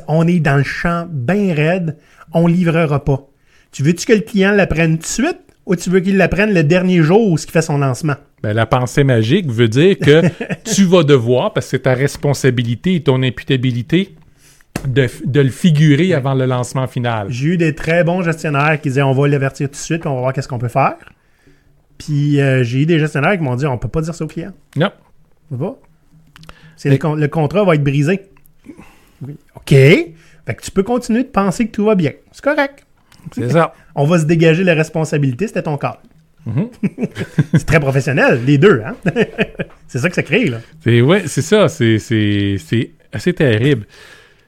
On, 0.08 0.28
est 0.28 0.40
dans 0.40 0.58
le 0.58 0.64
champ 0.64 1.08
bien 1.10 1.54
raide, 1.54 1.98
on 2.34 2.48
livrera 2.48 3.04
pas. 3.04 3.28
Tu 3.72 3.84
veux-tu 3.84 4.06
que 4.06 4.14
le 4.14 4.22
client 4.22 4.52
l'apprenne 4.52 4.98
tout 4.98 5.04
de 5.04 5.08
suite 5.08 5.40
ou 5.66 5.76
tu 5.76 5.90
veux 5.90 6.00
qu'il 6.00 6.18
l'apprenne 6.18 6.54
le 6.54 6.64
dernier 6.64 7.02
jour 7.02 7.32
où 7.32 7.38
il 7.38 7.52
fait 7.52 7.62
son 7.62 7.78
lancement? 7.80 8.16
Ben, 8.42 8.54
la 8.54 8.66
pensée 8.66 9.04
magique 9.04 9.48
veut 9.48 9.68
dire 9.68 9.98
que 9.98 10.22
tu 10.64 10.86
vas 10.86 11.04
devoir, 11.04 11.54
parce 11.54 11.66
que 11.66 11.72
c'est 11.72 11.80
ta 11.80 11.94
responsabilité 11.94 12.96
et 12.96 13.04
ton 13.04 13.22
imputabilité, 13.24 14.16
de, 14.88 15.08
de 15.26 15.42
le 15.42 15.50
figurer 15.50 16.14
avant 16.14 16.36
le 16.36 16.46
lancement 16.46 16.88
final. 16.88 17.28
J'ai 17.30 17.48
eu 17.48 17.58
des 17.58 17.74
très 17.74 18.04
bons 18.04 18.22
gestionnaires 18.22 18.80
qui 18.80 18.90
disaient 18.90 19.02
on 19.02 19.12
va 19.12 19.28
l'avertir 19.28 19.68
tout 19.68 19.74
de 19.74 19.78
suite, 19.78 20.02
puis 20.02 20.10
on 20.10 20.16
va 20.16 20.22
voir 20.22 20.34
qu'est-ce 20.34 20.48
qu'on 20.48 20.60
peut 20.60 20.68
faire. 20.68 20.96
Puis 21.98 22.40
euh, 22.40 22.64
j'ai 22.64 22.82
eu 22.82 22.86
des 22.86 23.00
gestionnaires 23.00 23.38
qui 23.38 23.44
m'ont 23.44 23.56
dit 23.56 23.66
on 23.66 23.78
peut 23.78 23.88
pas 23.88 24.02
dire 24.02 24.14
ça 24.16 24.24
au 24.24 24.28
client. 24.28 24.52
Non. 24.76 24.92
On 25.52 25.58
peut 25.58 25.66
pas. 25.66 25.80
C'est 26.76 26.90
le, 26.90 26.98
con- 26.98 27.16
le 27.16 27.28
contrat 27.28 27.64
va 27.64 27.76
être 27.76 27.84
brisé. 27.84 28.22
Oui. 29.22 29.36
OK. 29.56 29.70
Fait 29.72 30.16
que 30.56 30.62
tu 30.62 30.72
peux 30.72 30.84
continuer 30.84 31.24
de 31.24 31.30
penser 31.30 31.66
que 31.68 31.72
tout 31.72 31.86
va 31.86 31.96
bien. 31.96 32.12
C'est 32.32 32.44
correct. 32.44 32.86
C'est 33.34 33.50
ça. 33.50 33.74
On 33.96 34.06
va 34.06 34.20
se 34.20 34.26
dégager 34.26 34.64
la 34.64 34.76
responsabilité, 34.76 35.48
c'était 35.48 35.64
ton 35.64 35.78
cas. 35.78 36.00
Mhm. 36.46 36.70
c'est 37.54 37.66
très 37.66 37.80
professionnel, 37.80 38.42
les 38.46 38.58
deux, 38.58 38.82
hein? 38.86 38.96
c'est 39.88 40.00
ça 40.00 40.08
que 40.08 40.16
ça 40.16 40.24
crée, 40.24 40.46
là. 40.46 40.60
C'est 40.82 41.02
ouais, 41.02 41.28
c'est 41.28 41.42
ça, 41.42 41.68
c'est 41.68 42.00
c'est 42.00 42.56
c'est 42.60 42.92
assez 43.12 43.34
terrible. 43.34 43.86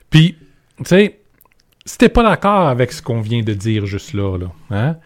Puis, 0.10 0.38
tu 0.78 0.84
sais, 0.86 1.20
si 1.86 1.98
t'es 1.98 2.08
pas 2.08 2.24
d'accord 2.24 2.70
avec 2.70 2.94
ce 2.94 3.02
qu'on 3.02 3.20
vient 3.20 3.42
de 3.42 3.54
dire 3.54 3.86
juste 3.86 4.14
là, 4.14 4.38
là, 4.38 4.48
hein, 4.72 4.98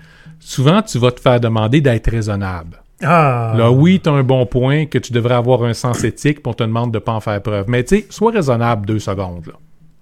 souvent 0.45 0.81
tu 0.81 0.99
vas 0.99 1.11
te 1.11 1.19
faire 1.19 1.39
demander 1.39 1.81
d'être 1.81 2.09
raisonnable. 2.09 2.81
Ah! 3.01 3.53
Là, 3.57 3.71
oui, 3.71 3.99
tu 4.01 4.09
as 4.09 4.13
un 4.13 4.23
bon 4.23 4.45
point 4.45 4.85
que 4.85 4.97
tu 4.97 5.11
devrais 5.11 5.35
avoir 5.35 5.63
un 5.63 5.73
sens 5.73 6.03
éthique, 6.03 6.41
puis 6.41 6.49
on 6.49 6.53
te 6.53 6.63
demande 6.63 6.93
de 6.93 6.99
pas 6.99 7.13
en 7.13 7.19
faire 7.19 7.41
preuve. 7.41 7.65
Mais 7.67 7.83
tu 7.83 7.97
sais, 7.97 8.05
sois 8.09 8.31
raisonnable 8.31 8.85
deux 8.85 8.99
secondes, 8.99 9.47
là. 9.47 9.53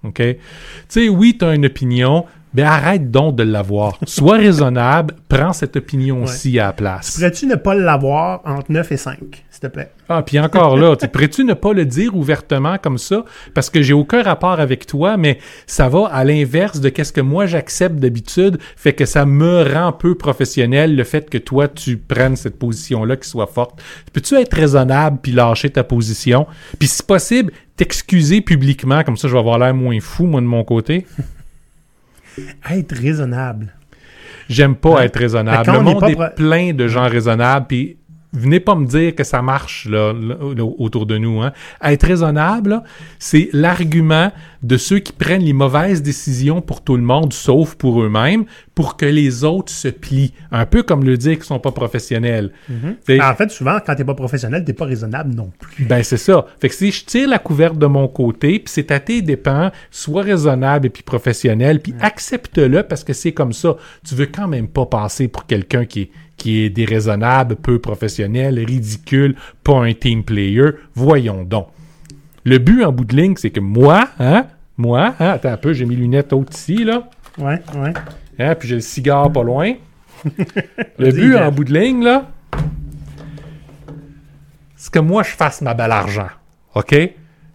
OK? 0.04 0.18
Tu 0.18 0.38
sais, 0.88 1.10
oui, 1.10 1.36
tu 1.38 1.46
as 1.46 1.54
une 1.54 1.66
opinion, 1.66 2.26
ben 2.54 2.66
arrête 2.66 3.12
donc 3.12 3.36
de 3.36 3.44
l'avoir. 3.44 3.98
Sois 4.08 4.38
raisonnable, 4.38 5.16
prends 5.30 5.54
cette 5.54 5.76
opinion-ci 5.76 6.60
à 6.60 6.68
la 6.68 6.74
place. 6.74 7.16
Pourrais-tu 7.16 7.46
ne 7.46 7.56
pas 7.56 7.76
l'avoir 7.76 8.42
entre 8.46 8.72
9 8.72 8.92
et 8.92 8.98
5, 8.98 9.18
s'il 9.62 9.70
te 9.70 9.74
plaît? 9.74 9.92
Ah, 10.10 10.24
puis 10.24 10.40
encore 10.40 10.76
là, 10.76 10.96
tu 10.96 11.08
pourrais-tu 11.08 11.44
ne 11.44 11.54
pas 11.54 11.74
le 11.74 11.86
dire 11.86 12.16
ouvertement 12.16 12.78
comme 12.78 12.98
ça? 12.98 13.24
Parce 13.54 13.70
que 13.70 13.82
j'ai 13.82 13.94
aucun 13.94 14.24
rapport 14.24 14.60
avec 14.60 14.88
toi, 14.88 15.18
mais 15.18 15.38
ça 15.68 15.88
va 15.88 16.08
à 16.08 16.24
l'inverse 16.24 16.80
de 16.80 16.90
qu'est-ce 16.90 17.14
que 17.14 17.22
moi 17.22 17.46
j'accepte 17.46 17.96
d'habitude, 17.96 18.58
fait 18.76 18.94
que 18.94 19.06
ça 19.06 19.26
me 19.26 19.62
rend 19.74 19.92
peu 19.94 20.16
professionnel 20.16 20.96
le 20.96 21.04
fait 21.04 21.30
que 21.30 21.38
toi 21.38 21.68
tu 21.68 21.98
prennes 21.98 22.36
cette 22.36 22.58
position-là 22.58 23.18
qui 23.18 23.30
soit 23.30 23.48
forte. 23.48 23.82
Peux-tu 24.14 24.36
être 24.36 24.54
raisonnable 24.54 25.20
puis 25.22 25.32
lâcher 25.32 25.70
ta 25.70 25.84
position? 25.84 26.48
Puis 26.80 26.88
si 26.88 27.04
possible, 27.04 27.54
t'excuser 27.78 28.42
publiquement, 28.42 29.04
comme 29.04 29.18
ça 29.18 29.28
je 29.28 29.34
vais 29.34 29.40
avoir 29.40 29.60
l'air 29.60 29.74
moins 29.74 30.00
fou, 30.00 30.26
moi 30.26 30.42
de 30.42 30.48
mon 30.48 30.64
côté. 30.64 31.06
Être 32.70 32.96
raisonnable. 32.96 33.74
J'aime 34.48 34.76
pas 34.76 35.06
être 35.06 35.18
raisonnable. 35.18 35.72
Le 35.72 35.80
monde 35.82 36.00
pas 36.00 36.10
est 36.10 36.36
plein 36.36 36.74
de 36.74 36.88
gens 36.88 37.08
raisonnables, 37.08 37.68
puis 37.68 37.98
venez 38.34 38.60
pas 38.60 38.76
me 38.76 38.86
dire 38.86 39.16
que 39.16 39.24
ça 39.24 39.42
marche 39.42 39.88
là, 39.90 40.14
autour 40.78 41.06
de 41.06 41.18
nous. 41.18 41.42
Hein. 41.42 41.52
Être 41.84 42.08
raisonnable, 42.08 42.82
c'est 43.20 43.50
l'argument 43.54 44.32
de 44.64 44.78
ceux 44.78 45.00
qui 45.00 45.12
prennent 45.12 45.42
les 45.44 45.54
mauvaises 45.54 46.02
décisions 46.02 46.62
pour 46.62 46.82
tout 46.82 46.96
le 46.96 47.02
monde, 47.02 47.34
sauf 47.34 47.76
pour 47.76 48.02
eux-mêmes, 48.02 48.46
pour 48.76 48.96
que 48.96 49.06
les 49.06 49.44
autres 49.44 49.72
se 49.72 49.88
plient. 49.88 50.34
Un 50.52 50.66
peu 50.66 50.84
comme 50.84 51.04
le 51.04 51.18
dire 51.18 51.36
qu'ils 51.36 51.46
sont 51.46 51.60
pas 51.60 51.72
professionnels. 51.72 52.52
T'sais, 53.04 53.22
En 53.22 53.36
fait, 53.36 53.50
souvent, 53.50 53.80
quand 53.86 53.96
t'es 53.96 54.06
pas 54.06 54.14
professionnel, 54.14 54.64
t'es 54.64 54.74
pas 54.74 54.86
raisonnable 54.86 55.34
non 55.34 55.52
plus. 55.60 55.86
ben 55.86 56.04
c'est 56.04 56.18
ça. 56.18 56.46
Fait 56.60 56.70
que 56.70 56.76
si 56.76 56.92
je 56.92 57.06
tire 57.06 57.28
la 57.28 57.40
couverte 57.40 57.78
de 57.78 57.88
mon 57.88 58.08
côté, 58.08 58.60
puis 58.60 58.72
c'est 58.72 58.92
à 58.92 59.00
tes 59.00 59.22
dépens, 59.22 59.72
sois 59.90 60.22
raisonnable 60.22 60.88
et 60.88 60.90
puis 60.90 61.04
professionnel, 61.04 61.80
puis 61.80 61.94
accepte-le 62.00 62.84
parce 62.84 63.04
que 63.04 63.14
c'est 63.14 63.32
comme 63.32 63.54
ça. 63.54 63.76
Tu 64.08 64.16
veux 64.16 64.28
quand 64.28 64.48
même 64.48 64.68
pas 64.68 64.86
passer 64.86 65.28
pour 65.28 65.46
quelqu'un 65.48 65.86
qui 65.86 66.02
est, 66.02 66.12
qui 66.42 66.62
est 66.62 66.70
déraisonnable, 66.72 67.56
peu 67.56 67.78
professionnel, 67.78 68.58
ridicule, 68.58 69.36
pas 69.64 69.78
un 69.78 69.94
team 69.94 70.24
player. 70.24 70.72
Voyons 70.96 71.44
donc. 71.44 71.68
Le 72.44 72.58
but 72.58 72.84
en 72.84 72.92
bout 72.92 73.06
de 73.06 73.16
ligne, 73.16 73.36
c'est 73.38 73.52
que 73.52 73.60
moi, 73.60 74.10
hein, 74.20 74.48
moi, 74.76 75.14
hein, 75.20 75.30
attends 75.30 75.52
un 75.52 75.58
peu, 75.58 75.74
j'ai 75.74 75.86
mes 75.86 75.96
lunettes 75.96 76.34
hautes 76.34 76.56
ici, 76.56 76.84
là. 76.84 77.08
Ouais, 77.38 77.62
ouais. 77.76 77.94
Hein, 78.40 78.56
puis 78.56 78.70
j'ai 78.70 78.76
le 78.76 78.82
cigare 78.82 79.32
pas 79.32 79.44
loin. 79.44 79.74
le 80.98 81.12
but 81.12 81.36
en 81.36 81.52
bout 81.52 81.64
de 81.64 81.74
ligne, 81.74 82.04
là, 82.04 82.28
c'est 84.76 84.92
que 84.92 85.00
moi, 85.00 85.22
je 85.22 85.30
fasse 85.30 85.62
ma 85.62 85.76
belle 85.76 85.92
argent. 85.92 86.30
OK? 86.74 86.96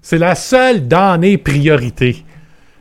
C'est 0.01 0.19
la 0.19 0.37
seule 0.37 0.87
dans 0.87 1.19
mes 1.21 1.39
priorités. 1.39 2.25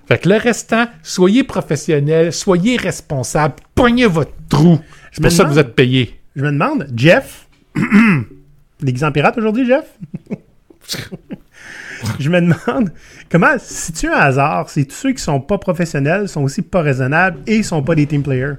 Fait 0.08 0.20
que 0.20 0.30
le 0.30 0.36
restant, 0.36 0.86
soyez 1.02 1.44
professionnel, 1.44 2.32
soyez 2.32 2.78
responsable, 2.78 3.56
pognez 3.74 4.06
votre 4.06 4.34
trou. 4.48 4.80
C'est 5.16 5.22
pour 5.22 5.32
ça 5.32 5.46
que 5.46 5.50
vous 5.50 5.60
êtes 5.60 5.76
payé. 5.76 6.20
Je 6.36 6.44
me 6.44 6.52
demande, 6.52 6.88
Jeff, 6.94 7.48
déguisé 8.82 9.06
en 9.06 9.14
pirate 9.14 9.38
aujourd'hui, 9.38 9.66
Jeff? 9.66 9.86
je 12.20 12.30
me 12.30 12.42
demande, 12.42 12.92
comment, 13.32 13.56
si 13.58 13.94
tu 13.94 14.10
as 14.10 14.18
un 14.18 14.20
hasard, 14.20 14.70
c'est 14.70 14.84
tous 14.84 14.96
ceux 14.96 15.12
qui 15.14 15.24
sont 15.24 15.40
pas 15.40 15.58
professionnels, 15.58 16.28
sont 16.28 16.44
aussi 16.44 16.62
pas 16.62 16.82
raisonnables 16.82 17.40
et 17.48 17.64
sont 17.64 17.82
pas 17.82 17.96
des 17.96 18.06
team 18.08 18.24
players. 18.24 18.56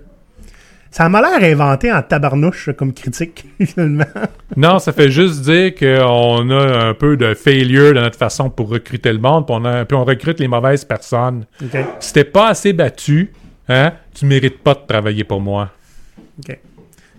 Ça 0.91 1.11
m'a 1.11 1.21
l'air 1.21 1.53
inventé 1.53 1.93
en 1.93 2.01
tabarnouche 2.01 2.71
comme 2.79 2.95
critique, 2.95 3.45
finalement. 3.63 4.07
Non, 4.57 4.79
ça 4.79 4.95
fait 4.95 5.11
juste 5.11 5.43
dire 5.43 5.75
qu'on 5.75 6.49
a 6.49 6.87
un 6.87 6.95
peu 6.95 7.19
de 7.19 7.35
failure 7.35 7.93
dans 7.93 8.01
notre 8.01 8.17
façon 8.17 8.49
pour 8.49 8.71
recruter 8.71 9.13
le 9.13 9.19
monde, 9.19 9.45
puis 9.45 9.55
on, 9.59 9.65
a, 9.67 9.85
puis 9.85 9.95
on 9.95 10.07
recrute 10.07 10.41
les 10.41 10.49
mauvaises 10.49 10.87
personnes. 10.87 11.45
OK. 11.63 11.79
Si 12.01 12.15
t'es 12.15 12.25
pas 12.25 12.49
assez 12.49 12.73
battu, 12.73 13.31
hein, 13.69 13.93
tu 14.15 14.25
mérites 14.25 14.61
pas 14.61 14.73
de 14.73 14.87
travailler 14.89 15.25
pour 15.25 15.43
moi. 15.43 15.71
OK. 16.39 16.59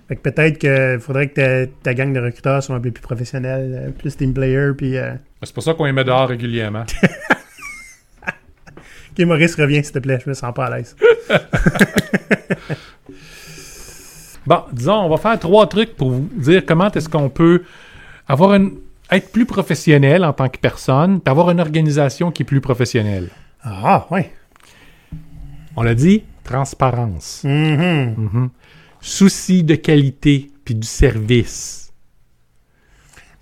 Fait 0.08 0.16
que 0.16 0.22
peut-être 0.22 0.58
qu'il 0.58 1.00
faudrait 1.02 1.28
que 1.28 1.66
ta, 1.66 1.72
ta 1.84 1.94
gang 1.94 2.14
de 2.14 2.20
recruteurs 2.22 2.64
soit 2.64 2.76
un 2.76 2.80
peu 2.80 2.92
plus 2.92 3.02
professionnelle, 3.02 3.88
euh, 3.88 3.92
plus 3.92 4.16
team 4.16 4.34
player, 4.34 4.72
puis... 4.78 4.98
Euh... 4.98 5.14
C'est 5.44 5.54
pour 5.54 5.64
ça 5.64 5.74
qu'on 5.74 5.84
les 5.86 5.92
met 5.92 6.06
dehors 6.06 6.30
régulièrement. 6.30 6.86
OK, 8.28 9.20
Maurice, 9.26 9.56
reviens, 9.56 9.84
s'il 9.84 9.92
te 9.92 10.00
plaît, 10.00 10.20
je 10.24 10.30
me 10.30 10.34
sens 10.34 10.54
pas 10.54 10.68
à 10.68 10.78
l'aise. 10.78 10.96
Bon, 14.46 14.64
disons, 14.72 14.94
on 15.02 15.10
va 15.10 15.18
faire 15.18 15.38
trois 15.38 15.68
trucs 15.68 15.98
pour 15.98 16.10
vous 16.10 16.30
dire 16.38 16.66
comment 16.66 16.90
est-ce 16.90 17.10
qu'on 17.10 17.28
peut 17.28 17.64
avoir 18.30 18.54
une, 18.54 18.78
être 19.12 19.30
plus 19.34 19.46
professionnel 19.46 20.24
en 20.24 20.32
tant 20.32 20.48
que 20.48 20.58
personne, 20.58 21.20
puis 21.20 21.30
avoir 21.30 21.52
une 21.52 21.60
organisation 21.60 22.32
qui 22.32 22.44
est 22.44 22.46
plus 22.46 22.62
professionnelle. 22.62 23.28
Ah, 23.62 24.08
ouais. 24.10 24.32
On 25.76 25.84
l'a 25.84 25.96
dit, 25.96 26.24
transparence, 26.46 27.42
Mhm. 27.44 28.16
Mhm. 28.18 28.50
Souci 29.08 29.64
de 29.64 29.76
qualité 29.76 30.52
puis 30.66 30.76
du 30.76 30.88
service. 30.88 31.92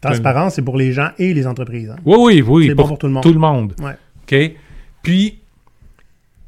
Transparence, 0.01 0.55
c'est 0.55 0.61
pour 0.61 0.77
les 0.77 0.93
gens 0.93 1.09
et 1.17 1.33
les 1.33 1.47
entreprises. 1.47 1.89
hein. 1.89 1.95
Oui, 2.05 2.17
oui, 2.19 2.41
oui, 2.41 2.67
C'est 2.67 2.75
bon 2.75 2.87
pour 2.87 2.97
tout 2.99 3.07
le 3.07 3.13
monde. 3.13 3.23
Tout 3.23 3.33
le 3.33 3.39
monde. 3.39 3.73
Ouais. 3.79 3.95
OK? 4.23 4.51
Puis, 5.01 5.39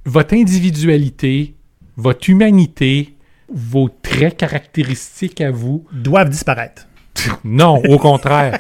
votre 0.06 0.36
individualité, 0.36 1.56
votre 1.96 2.30
humanité, 2.30 3.16
vos 3.52 3.90
traits 3.90 4.38
caractéristiques 4.38 5.42
à 5.42 5.50
vous, 5.52 5.86
Doivent 5.92 6.30
disparaître. 6.30 6.88
non, 7.44 7.82
au 7.88 7.98
contraire, 7.98 8.60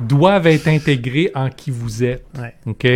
doivent 0.00 0.46
être 0.48 0.68
intégrés 0.68 1.30
en 1.34 1.48
qui 1.48 1.70
vous 1.70 2.04
êtes. 2.04 2.26
Ouais. 2.38 2.54
OK? 2.66 2.86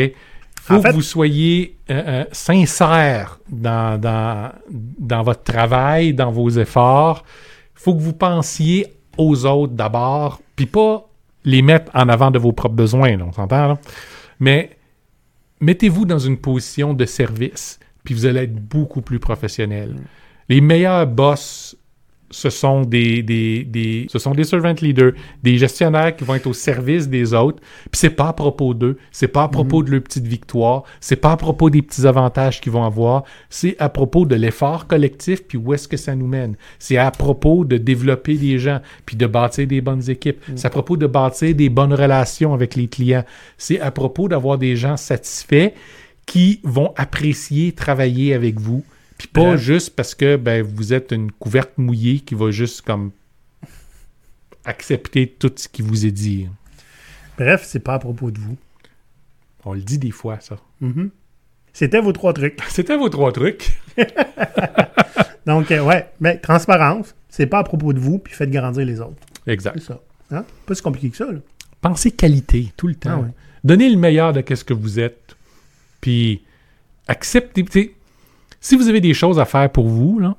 Faut 0.60 0.74
En 0.74 0.82
fait- 0.82 0.88
que 0.90 0.94
vous 0.94 1.00
soyez 1.02 1.76
euh, 1.90 2.02
euh, 2.06 2.24
sincère 2.32 3.40
dans, 3.48 4.00
dans, 4.00 4.52
dans 4.70 5.22
votre 5.22 5.42
travail, 5.42 6.14
dans 6.14 6.30
vos 6.30 6.48
efforts. 6.50 7.24
faut 7.74 7.94
que 7.94 8.00
vous 8.00 8.12
pensiez 8.12 8.86
aux 9.18 9.44
autres 9.44 9.72
d'abord, 9.72 10.40
puis 10.56 10.66
pas 10.66 11.08
les 11.44 11.62
mettre 11.62 11.90
en 11.94 12.08
avant 12.08 12.30
de 12.30 12.38
vos 12.38 12.52
propres 12.52 12.74
besoins, 12.74 13.16
là, 13.16 13.24
on 13.26 13.32
s'entend, 13.32 13.68
là? 13.68 13.78
Mais 14.40 14.76
mettez-vous 15.60 16.04
dans 16.06 16.18
une 16.18 16.38
position 16.38 16.94
de 16.94 17.04
service, 17.04 17.78
puis 18.04 18.14
vous 18.14 18.26
allez 18.26 18.40
être 18.40 18.54
beaucoup 18.54 19.02
plus 19.02 19.18
professionnel. 19.18 19.96
Les 20.48 20.60
meilleurs 20.60 21.06
boss, 21.06 21.76
ce 22.30 22.48
sont 22.50 22.82
des, 22.82 23.22
des, 23.22 23.64
des- 23.64 24.06
ce 24.10 24.18
sont 24.18 24.32
des 24.32 24.44
servant 24.44 24.74
leaders, 24.80 25.12
des 25.42 25.58
gestionnaires 25.58 26.14
qui 26.14 26.24
vont 26.24 26.34
être 26.36 26.46
au 26.46 26.52
service 26.52 27.08
des 27.08 27.34
autres. 27.34 27.60
Puis 27.90 27.98
c'est 28.00 28.10
pas 28.10 28.28
à 28.28 28.32
propos 28.32 28.72
d'eux, 28.74 28.98
c'est 29.10 29.28
pas 29.28 29.42
à 29.44 29.48
propos 29.48 29.82
de 29.82 29.90
leur 29.90 30.02
petite 30.02 30.26
victoire, 30.26 30.84
c'est 31.00 31.16
pas 31.16 31.32
à 31.32 31.36
propos 31.36 31.70
des 31.70 31.82
petits 31.82 32.06
avantages 32.06 32.60
qu'ils 32.60 32.72
vont 32.72 32.84
avoir, 32.84 33.24
c'est 33.48 33.76
à 33.78 33.88
propos 33.88 34.26
de 34.26 34.34
l'effort 34.36 34.86
collectif 34.86 35.42
puis 35.46 35.58
où 35.58 35.74
est-ce 35.74 35.88
que 35.88 35.96
ça 35.96 36.14
nous 36.14 36.26
mène. 36.28 36.56
C'est 36.78 36.96
à 36.98 37.10
propos 37.10 37.64
de 37.64 37.76
développer 37.78 38.34
des 38.36 38.58
gens 38.58 38.80
puis 39.06 39.16
de 39.16 39.26
bâtir 39.26 39.66
des 39.66 39.80
bonnes 39.80 40.08
équipes. 40.08 40.40
C'est 40.54 40.66
à 40.66 40.70
propos 40.70 40.96
de 40.96 41.06
bâtir 41.06 41.54
des 41.54 41.68
bonnes 41.68 41.94
relations 41.94 42.54
avec 42.54 42.76
les 42.76 42.86
clients. 42.88 43.24
C'est 43.58 43.80
à 43.80 43.90
propos 43.90 44.28
d'avoir 44.28 44.56
des 44.58 44.76
gens 44.76 44.96
satisfaits 44.96 45.72
qui 46.26 46.60
vont 46.62 46.92
apprécier 46.96 47.72
travailler 47.72 48.34
avec 48.34 48.60
vous. 48.60 48.84
Puis 49.20 49.28
pas 49.28 49.58
juste 49.58 49.94
parce 49.94 50.14
que 50.14 50.36
ben, 50.36 50.62
vous 50.62 50.94
êtes 50.94 51.12
une 51.12 51.30
couverte 51.30 51.76
mouillée 51.76 52.20
qui 52.20 52.34
va 52.34 52.50
juste 52.50 52.80
comme 52.80 53.10
accepter 54.64 55.28
tout 55.38 55.52
ce 55.54 55.68
qui 55.68 55.82
vous 55.82 56.06
est 56.06 56.10
dit. 56.10 56.48
Bref, 57.36 57.62
c'est 57.66 57.80
pas 57.80 57.94
à 57.94 57.98
propos 57.98 58.30
de 58.30 58.38
vous. 58.38 58.56
On 59.66 59.74
le 59.74 59.82
dit 59.82 59.98
des 59.98 60.10
fois, 60.10 60.40
ça. 60.40 60.56
Mhm. 60.80 61.10
C'était 61.74 62.00
vos 62.00 62.12
trois 62.12 62.32
trucs. 62.32 62.58
C'était 62.70 62.96
vos 62.96 63.10
trois 63.10 63.30
trucs. 63.30 63.78
Donc, 65.46 65.70
euh, 65.70 65.82
ouais, 65.82 66.10
mais 66.18 66.38
transparence, 66.38 67.14
c'est 67.28 67.46
pas 67.46 67.58
à 67.58 67.64
propos 67.64 67.92
de 67.92 67.98
vous, 67.98 68.18
puis 68.18 68.32
faites 68.32 68.50
grandir 68.50 68.86
les 68.86 69.00
autres. 69.00 69.22
Exact. 69.46 69.74
C'est 69.78 69.84
ça. 69.84 70.00
Hein? 70.30 70.46
Pas 70.64 70.74
si 70.74 70.80
compliqué 70.80 71.10
que 71.10 71.16
ça, 71.18 71.30
là. 71.30 71.40
Pensez 71.82 72.10
qualité 72.10 72.72
tout 72.74 72.86
le 72.86 72.94
temps. 72.94 73.10
Ah 73.12 73.18
ouais. 73.18 73.30
Donnez 73.64 73.90
le 73.90 73.98
meilleur 73.98 74.32
de 74.32 74.42
ce 74.54 74.64
que 74.64 74.72
vous 74.72 74.98
êtes. 74.98 75.36
Puis 76.00 76.42
acceptez. 77.06 77.94
Si 78.60 78.76
vous 78.76 78.88
avez 78.88 79.00
des 79.00 79.14
choses 79.14 79.38
à 79.38 79.44
faire 79.44 79.70
pour 79.70 79.88
vous, 79.88 80.18
là, 80.18 80.36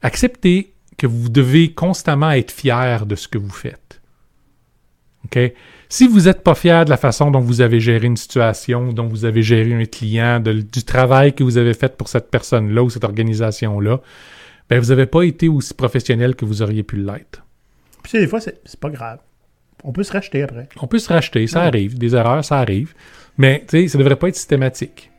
acceptez 0.00 0.72
que 0.96 1.06
vous 1.06 1.28
devez 1.28 1.72
constamment 1.72 2.30
être 2.30 2.50
fier 2.50 3.06
de 3.06 3.14
ce 3.14 3.28
que 3.28 3.38
vous 3.38 3.50
faites. 3.50 4.00
OK? 5.24 5.38
Si 5.88 6.08
vous 6.08 6.22
n'êtes 6.22 6.42
pas 6.42 6.54
fier 6.54 6.84
de 6.84 6.90
la 6.90 6.96
façon 6.96 7.30
dont 7.30 7.40
vous 7.40 7.60
avez 7.60 7.78
géré 7.80 8.06
une 8.06 8.16
situation, 8.16 8.92
dont 8.92 9.06
vous 9.06 9.24
avez 9.24 9.42
géré 9.42 9.74
un 9.74 9.84
client, 9.84 10.40
de- 10.40 10.62
du 10.62 10.84
travail 10.84 11.34
que 11.34 11.44
vous 11.44 11.58
avez 11.58 11.74
fait 11.74 11.96
pour 11.96 12.08
cette 12.08 12.30
personne-là 12.30 12.82
ou 12.82 12.90
cette 12.90 13.04
organisation-là, 13.04 14.00
ben 14.70 14.80
vous 14.80 14.88
n'avez 14.88 15.06
pas 15.06 15.22
été 15.22 15.48
aussi 15.48 15.74
professionnel 15.74 16.34
que 16.34 16.44
vous 16.44 16.62
auriez 16.62 16.82
pu 16.82 16.96
l'être. 16.96 17.44
Puis, 18.02 18.10
tu 18.12 18.18
sais, 18.18 18.20
des 18.20 18.26
fois, 18.26 18.40
c'est 18.40 18.80
pas 18.80 18.88
grave. 18.90 19.18
On 19.84 19.92
peut 19.92 20.02
se 20.02 20.12
racheter 20.12 20.42
après. 20.42 20.68
On 20.80 20.86
peut 20.86 20.98
se 20.98 21.12
racheter, 21.12 21.46
ça 21.46 21.60
Ouais. 21.60 21.66
arrive. 21.66 21.98
Des 21.98 22.14
erreurs, 22.16 22.44
ça 22.44 22.58
arrive. 22.58 22.94
Mais, 23.36 23.60
tu 23.68 23.82
sais, 23.82 23.88
ça 23.88 23.98
devrait 23.98 24.16
pas 24.16 24.28
être 24.28 24.36
systématique. 24.36 25.10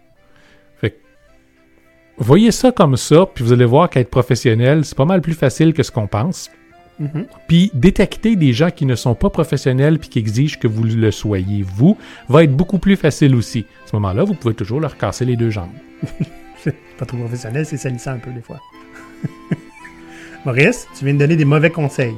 Voyez 2.17 2.51
ça 2.51 2.71
comme 2.71 2.95
ça, 2.95 3.25
puis 3.33 3.43
vous 3.43 3.53
allez 3.53 3.65
voir 3.65 3.89
qu'être 3.89 4.09
professionnel, 4.09 4.85
c'est 4.85 4.97
pas 4.97 5.05
mal 5.05 5.21
plus 5.21 5.33
facile 5.33 5.73
que 5.73 5.83
ce 5.83 5.91
qu'on 5.91 6.07
pense. 6.07 6.51
Mhm. 6.99 7.25
Puis 7.47 7.71
détecter 7.73 8.35
des 8.35 8.53
gens 8.53 8.69
qui 8.69 8.85
ne 8.85 8.95
sont 8.95 9.15
pas 9.15 9.29
professionnels 9.29 9.97
puis 9.97 10.09
qui 10.09 10.19
exigent 10.19 10.59
que 10.59 10.67
vous 10.67 10.83
le 10.83 11.11
soyez, 11.11 11.63
vous, 11.63 11.97
va 12.29 12.43
être 12.43 12.55
beaucoup 12.55 12.77
plus 12.77 12.95
facile 12.95 13.35
aussi. 13.35 13.65
À 13.85 13.89
ce 13.89 13.95
moment-là, 13.95 14.23
vous 14.23 14.35
pouvez 14.35 14.53
toujours 14.53 14.79
leur 14.79 14.97
casser 14.97 15.25
les 15.25 15.35
deux 15.35 15.49
jambes. 15.49 15.71
Pas 16.97 17.05
trop 17.05 17.17
professionnel, 17.17 17.65
c'est 17.65 17.77
salissant 17.77 18.11
un 18.11 18.19
peu 18.19 18.31
des 18.31 18.41
fois. 18.41 18.59
Maurice, 20.45 20.87
tu 20.97 21.05
viens 21.05 21.15
de 21.15 21.19
donner 21.19 21.35
des 21.35 21.45
mauvais 21.45 21.71
conseils. 21.71 22.15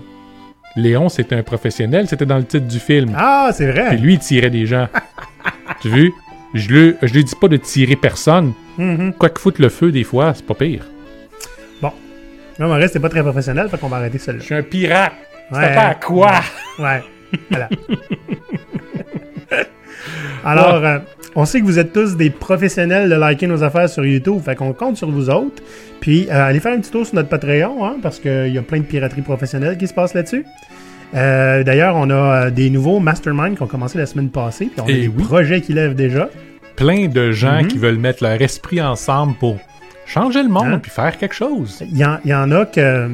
Léon, 0.75 1.07
c'était 1.07 1.35
un 1.35 1.43
professionnel, 1.43 2.07
c'était 2.07 2.25
dans 2.25 2.37
le 2.37 2.43
titre 2.43 2.67
du 2.67 2.79
film. 2.79 3.13
Ah, 3.15 3.51
c'est 3.53 3.71
vrai. 3.71 3.89
Puis 3.89 3.97
lui, 3.97 4.13
il 4.15 4.19
tirait 4.19 4.49
des 4.49 4.65
gens. 4.65 4.89
tu 5.81 5.89
vu? 5.89 6.13
Je 6.53 6.69
lui, 6.69 6.95
je 7.01 7.13
lui 7.13 7.23
dis 7.23 7.35
pas 7.39 7.47
de 7.47 7.57
tirer 7.57 7.95
personne. 7.95 8.53
Mhm. 8.77 9.13
Quoi 9.13 9.29
que 9.29 9.39
foutre 9.39 9.61
le 9.61 9.69
feu, 9.69 9.91
des 9.91 10.03
fois, 10.03 10.33
c'est 10.35 10.45
pas 10.45 10.55
pire. 10.55 10.85
Non, 12.57 12.69
Maurice, 12.69 12.91
c'est 12.93 13.01
pas 13.01 13.09
très 13.09 13.21
professionnel, 13.21 13.67
fait 13.67 13.77
qu'on 13.77 13.89
va 13.89 13.97
arrêter 13.97 14.17
celle-là. 14.17 14.39
Je 14.39 14.45
suis 14.45 14.55
un 14.55 14.63
pirate. 14.63 15.11
Ouais. 15.51 15.61
Ça 15.61 15.67
pas 15.71 15.81
à 15.87 15.95
quoi? 15.95 16.31
Ouais. 16.79 17.03
Voilà. 17.49 17.67
Alors, 20.45 20.75
euh, 20.85 20.99
on 21.35 21.45
sait 21.45 21.59
que 21.59 21.65
vous 21.65 21.79
êtes 21.79 21.91
tous 21.91 22.15
des 22.15 22.29
professionnels 22.29 23.09
de 23.09 23.15
liker 23.15 23.47
nos 23.47 23.63
affaires 23.63 23.89
sur 23.89 24.05
YouTube, 24.05 24.39
fait 24.43 24.55
qu'on 24.55 24.73
compte 24.73 24.97
sur 24.97 25.09
vous 25.11 25.29
autres. 25.29 25.61
Puis, 25.99 26.27
euh, 26.29 26.45
allez 26.47 26.59
faire 26.59 26.73
un 26.73 26.79
petit 26.79 26.91
tour 26.91 27.05
sur 27.05 27.15
notre 27.15 27.29
Patreon, 27.29 27.85
hein, 27.85 27.97
parce 28.01 28.19
qu'il 28.19 28.53
y 28.53 28.57
a 28.57 28.61
plein 28.61 28.79
de 28.79 28.83
piraterie 28.85 29.21
professionnelle 29.21 29.77
qui 29.77 29.87
se 29.87 29.93
passe 29.93 30.13
là-dessus. 30.13 30.45
Euh, 31.15 31.63
D'ailleurs, 31.63 31.95
on 31.97 32.09
a 32.09 32.51
des 32.51 32.69
nouveaux 32.69 32.99
masterminds 32.99 33.55
qui 33.55 33.61
ont 33.63 33.67
commencé 33.67 33.97
la 33.97 34.05
semaine 34.05 34.29
passée, 34.29 34.65
puis 34.67 34.81
on 34.81 34.85
a 34.85 34.91
Eh 34.91 35.01
des 35.01 35.07
oui. 35.07 35.23
projets 35.23 35.61
qui 35.61 35.73
lèvent 35.73 35.95
déjà. 35.95 36.29
Plein 36.75 37.07
de 37.07 37.31
gens 37.31 37.61
Mhm. 37.61 37.67
qui 37.67 37.77
veulent 37.77 37.97
mettre 37.97 38.23
leur 38.23 38.41
esprit 38.41 38.81
ensemble 38.81 39.35
pour 39.35 39.57
changer 40.05 40.43
le 40.43 40.49
monde 40.49 40.67
Hein? 40.73 40.79
puis 40.79 40.91
faire 40.91 41.17
quelque 41.17 41.35
chose. 41.35 41.81
Il 41.81 41.97
y, 41.97 42.29
y 42.29 42.33
en 42.33 42.51
a 42.51 42.65
que 42.65 42.79
euh, 42.79 43.07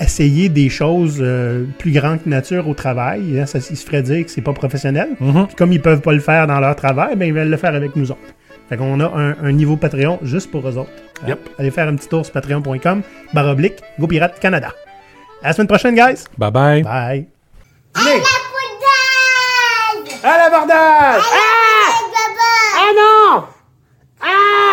essayer 0.00 0.48
des 0.48 0.68
choses 0.68 1.18
euh, 1.20 1.64
plus 1.78 1.92
grandes 1.92 2.22
que 2.22 2.28
nature 2.28 2.68
au 2.68 2.74
travail, 2.74 3.38
hein, 3.40 3.46
ça, 3.46 3.58
ils 3.58 3.76
se 3.76 3.84
ferait 3.84 4.02
dire 4.02 4.24
que 4.24 4.30
c'est 4.30 4.40
pas 4.42 4.52
professionnel. 4.52 5.10
Mhm. 5.20 5.46
Puis 5.48 5.56
comme 5.56 5.72
ils 5.72 5.80
peuvent 5.82 6.00
pas 6.00 6.12
le 6.12 6.20
faire 6.20 6.46
dans 6.46 6.60
leur 6.60 6.76
travail, 6.76 7.14
ben 7.16 7.26
ils 7.26 7.34
veulent 7.34 7.48
le 7.50 7.56
faire 7.56 7.74
avec 7.74 7.94
nous 7.96 8.10
autres. 8.10 8.20
Fait 8.68 8.76
qu'on 8.76 8.98
a 9.00 9.04
un, 9.06 9.36
un 9.44 9.52
niveau 9.52 9.76
Patreon 9.76 10.18
juste 10.22 10.50
pour 10.50 10.66
eux 10.68 10.76
autres. 10.76 10.90
Hein? 11.22 11.28
Yep. 11.28 11.38
Allez 11.58 11.70
faire 11.70 11.86
un 11.88 11.94
petit 11.94 12.08
tour 12.08 12.24
sur 12.24 12.32
patreon.com, 12.32 13.02
barre 13.32 13.46
oblique, 13.48 13.76
Go 14.00 14.06
Pirate 14.08 14.40
Canada. 14.40 14.72
À 15.42 15.48
la 15.48 15.52
semaine 15.52 15.68
prochaine, 15.68 15.94
guys! 15.94 16.24
Bye 16.36 16.50
bye. 16.50 16.82
Bye! 16.82 17.26
À 17.94 18.00
la 18.00 18.10
poudre 18.12 18.24
À 20.24 20.38
l'abordage! 20.38 20.74
À 20.74 21.36
la 21.36 21.55
Ah! 24.28 24.65